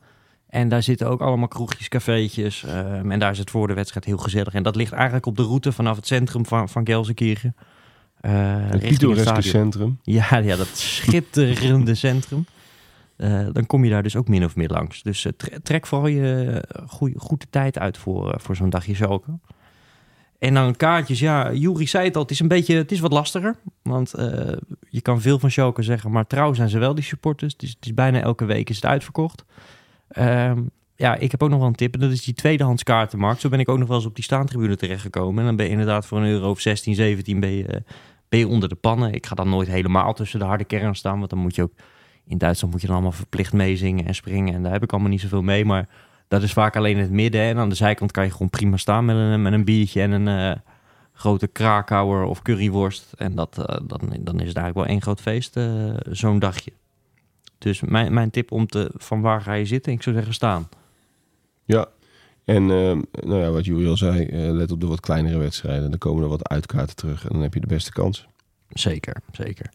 [0.48, 2.64] En daar zitten ook allemaal kroegjes, cafeetjes.
[2.64, 4.54] ehm, en daar is het voor de wedstrijd heel gezellig.
[4.54, 7.56] En dat ligt eigenlijk op de route vanaf het centrum van, van Gelsenkirchen.
[8.22, 8.32] Eh,
[8.70, 10.00] Het pittoreske centrum.
[10.04, 12.46] Ja, ja, dat schitterende centrum.
[13.16, 15.04] Eh, dan kom je daar dus ook min of meer langs.
[15.04, 16.62] Dus eh, tre- trek vooral je
[17.00, 19.32] uh, goede tijd uit voor, voor zo'n dagje Schalke.
[20.40, 23.12] En dan kaartjes, ja, Juri zei het al, het is een beetje, het is wat
[23.12, 23.56] lastiger.
[23.82, 24.14] Want
[24.90, 27.54] je kan veel van Schalke zeggen, maar trouw zijn ze wel, die supporters.
[27.54, 29.44] Het is, het is bijna elke week is het uitverkocht.
[30.08, 30.62] Ehm,
[30.98, 31.94] ja, ik heb ook nog wel een tip.
[31.94, 33.42] En dat is die tweedehands kaartenmarkt.
[33.42, 35.40] Zo ben ik ook nog wel eens op die staantribune terechtgekomen.
[35.40, 37.84] En dan ben je inderdaad voor een euro of 16, 17 ben je,
[38.30, 39.14] ben je onder de pannen.
[39.14, 41.18] Ik ga dan nooit helemaal tussen de harde kern staan.
[41.18, 41.74] Want dan moet je ook...
[42.26, 44.54] In Duitsland moet je dan allemaal verplicht meezingen en springen.
[44.54, 45.66] En daar heb ik allemaal niet zoveel mee.
[45.66, 45.88] Maar
[46.28, 47.42] dat is vaak alleen het midden.
[47.42, 50.12] En aan de zijkant kan je gewoon prima staan met een, met een biertje en
[50.12, 50.60] een eh,
[51.14, 53.14] grote krakauer of curryworst.
[53.18, 56.72] En dat, eh, dan, dan is het eigenlijk wel één groot feest, eh, zo'n dagje.
[57.58, 59.92] Dus mijn, mijn tip om te, van waar ga je zitten?
[59.92, 60.70] Ik zou zeggen staan.
[61.68, 61.88] Ja,
[62.46, 62.98] en eh,
[63.28, 65.90] nou ja, wat Jury al zei, eh, let op de wat kleinere wedstrijden.
[65.90, 68.28] Dan komen er wat uitkaarten terug en dan heb je de beste kans.
[68.70, 69.70] Zeker, zeker.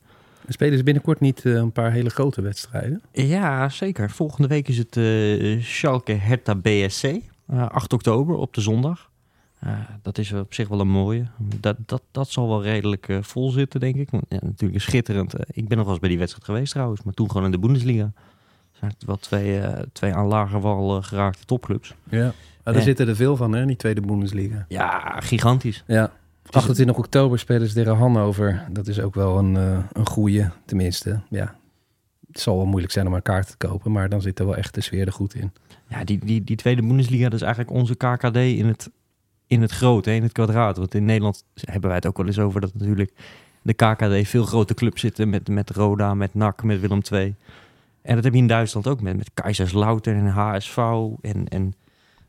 [0.48, 3.02] Spelen ze binnenkort niet eh, een paar hele grote wedstrijden.
[3.12, 4.10] Ja, zeker.
[4.10, 7.04] Volgende week is het eh Schalke Hertha BSC.
[7.46, 9.10] eh 8 oktober op de zondag.
[9.58, 11.26] Eh, dat is op zich wel een mooie.
[11.60, 14.10] Dat, dat, dat zal wel redelijk vol zitten, denk ik.
[14.10, 15.34] Want, ja, natuurlijk is schitterend.
[15.46, 17.02] Ik ben nog wel eens bij die wedstrijd geweest trouwens.
[17.02, 18.12] Maar toen gewoon in de Bundesliga.
[18.82, 21.94] Zijn het wel twee, eh, twee aan lager wal geraakte topclubs.
[22.08, 22.22] Ja.
[22.22, 22.82] Maar daar Eh.
[22.82, 24.64] zitten er veel van, hè, die tweede Bundesliga.
[24.68, 25.84] Ja, gigantisch.
[25.86, 26.10] Ja.
[26.50, 28.64] 28 oktober spelen ze tegen Hannover.
[28.70, 31.20] Dat is ook wel een, eh, een goeie, tenminste.
[31.28, 31.54] Ja,
[32.32, 34.56] het zal wel moeilijk zijn om een kaart te kopen, maar dan zit er wel
[34.56, 35.52] echt de sfeer er goed in.
[35.88, 38.90] Ja, die, die, die tweede Bundesliga, dat is eigenlijk onze KKD in het,
[39.46, 40.76] in het groot, hè, in het kwadraat.
[40.76, 43.12] Want in Nederland hebben wij het ook wel eens over dat natuurlijk
[43.62, 47.34] de KKD veel grote clubs zitten met, met Roda, met NAC, met Willem II.
[48.02, 50.76] En dat heb je in Duitsland ook met, met Kaiserslautern en HSV
[51.20, 51.74] en, en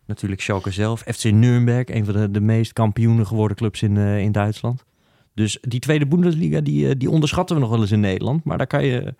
[0.05, 0.99] natuurlijk Schalke zelf.
[0.99, 4.83] FC Nürnberg, een van de, de meest kampioenen geworden clubs in, eh, in Duitsland.
[5.33, 8.43] Dus die tweede Bundesliga, die, eh, die onderschatten we nog wel eens in Nederland.
[8.43, 9.15] Maar daar kan je,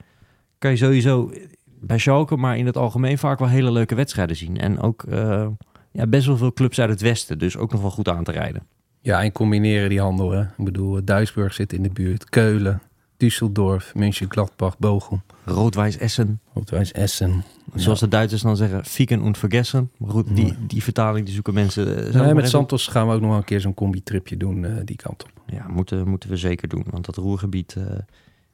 [0.58, 1.32] kan je sowieso
[1.80, 4.58] bij Schalke, maar in het algemeen vaak wel hele leuke wedstrijden zien.
[4.58, 5.48] En ook eh,
[5.92, 8.32] ja, best wel veel clubs uit het westen, dus ook nog wel goed aan te
[8.32, 8.64] rijden.
[9.02, 10.32] Ja, en combineren die handel.
[10.32, 10.42] Hè.
[10.42, 12.82] Ik bedoel, Duisburg zit in de buurt, Keulen,
[13.24, 17.44] Düsseldorf, München-Gladbach, Bochum, Roodwijs Essen, Roodwijs Essen.
[17.76, 19.92] zoals de Duitsers dan zeggen, Fieken und Vergessen.
[20.08, 22.08] Goed, die, die vertaling die zoeken mensen...
[22.08, 24.72] eh, maar met even Santos gaan we ook nog een keer zo'n combi-tripje doen eh,
[24.84, 25.32] die kant op.
[25.46, 26.86] Ja, moeten, moeten we zeker doen.
[26.90, 27.84] Want dat roergebied eh,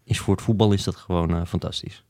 [0.03, 2.03] is voor het voetbal is dat gewoon fantastisch.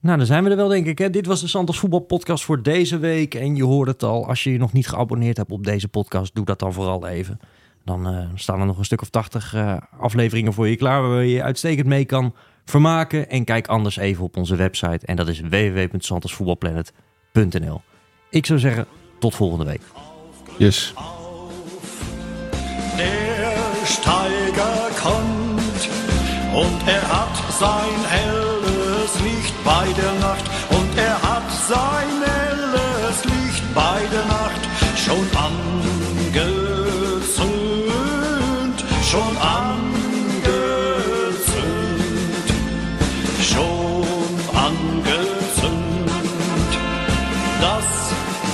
[0.00, 0.98] Nou, dan zijn we er wel, denk ik.
[0.98, 1.10] Hè?
[1.10, 3.34] Dit was de Santos Voetbal Podcast voor deze week.
[3.34, 6.34] En je hoort het al, als je je nog niet geabonneerd hebt op deze podcast,
[6.34, 7.40] doe dat dan vooral even.
[7.86, 11.22] Dan eh, staan er nog een stuk of tachtig eh, afleveringen voor je klaar, waar
[11.22, 12.34] je je uitstekend mee kan
[12.64, 13.30] vermaken.
[13.30, 15.06] En kijk anders even op onze website.
[15.06, 17.80] En dat is www.santosvoetbalplanet.nl.
[18.30, 18.86] Ik zou zeggen,
[19.18, 19.80] tot volgende week.
[20.58, 20.94] Yes.
[22.96, 25.88] Der Steiger kommt
[26.54, 30.45] und er hat sein helles Licht bei der Nacht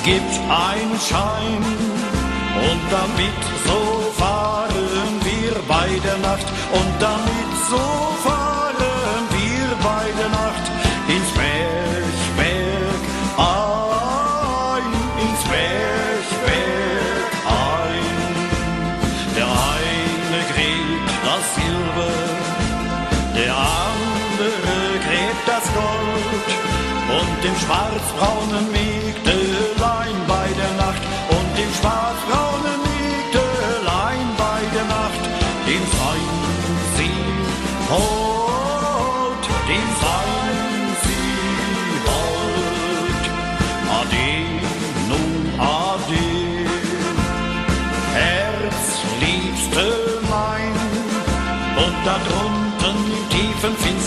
[0.05, 1.63] gibt einen Schein.
[2.55, 6.47] Und damit so fahren wir bei der Nacht.
[6.73, 7.85] Und damit so
[8.27, 10.65] fahren wir bei der Nacht.
[11.09, 13.05] Ins Bergwerk
[13.39, 14.87] ein,
[15.25, 18.17] ins Bergwerk ein.
[19.37, 22.15] Der eine gräbt das Silber,
[23.37, 26.49] der andere gräbt das Gold.
[27.19, 28.82] Und dem schwarzbraunen Mägdelein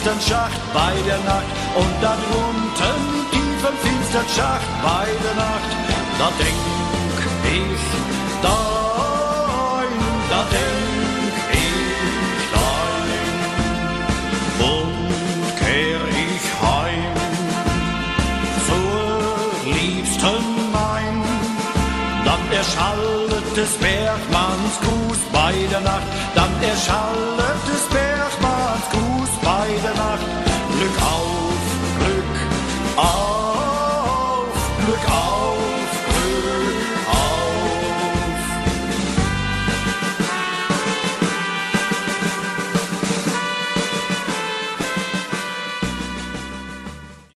[0.05, 2.95] finstern Schacht bei der Nacht und da drunten
[3.31, 5.71] im tiefen finstern Schacht bei der Nacht,
[6.19, 6.55] da denk
[7.43, 7.83] ich
[8.43, 9.91] dein,
[10.29, 13.09] da denk ich dein
[14.69, 17.15] und kehr ich heim
[18.67, 21.17] zur liebsten mein.
[22.25, 27.74] Dann erschallet des Bergmanns Gruß bei der Nacht, dann erschallet
[29.45, 30.25] beide Nacht.
[30.73, 31.61] Glück auf,
[31.99, 34.47] Glück auf,
[34.83, 35.44] Glück auf.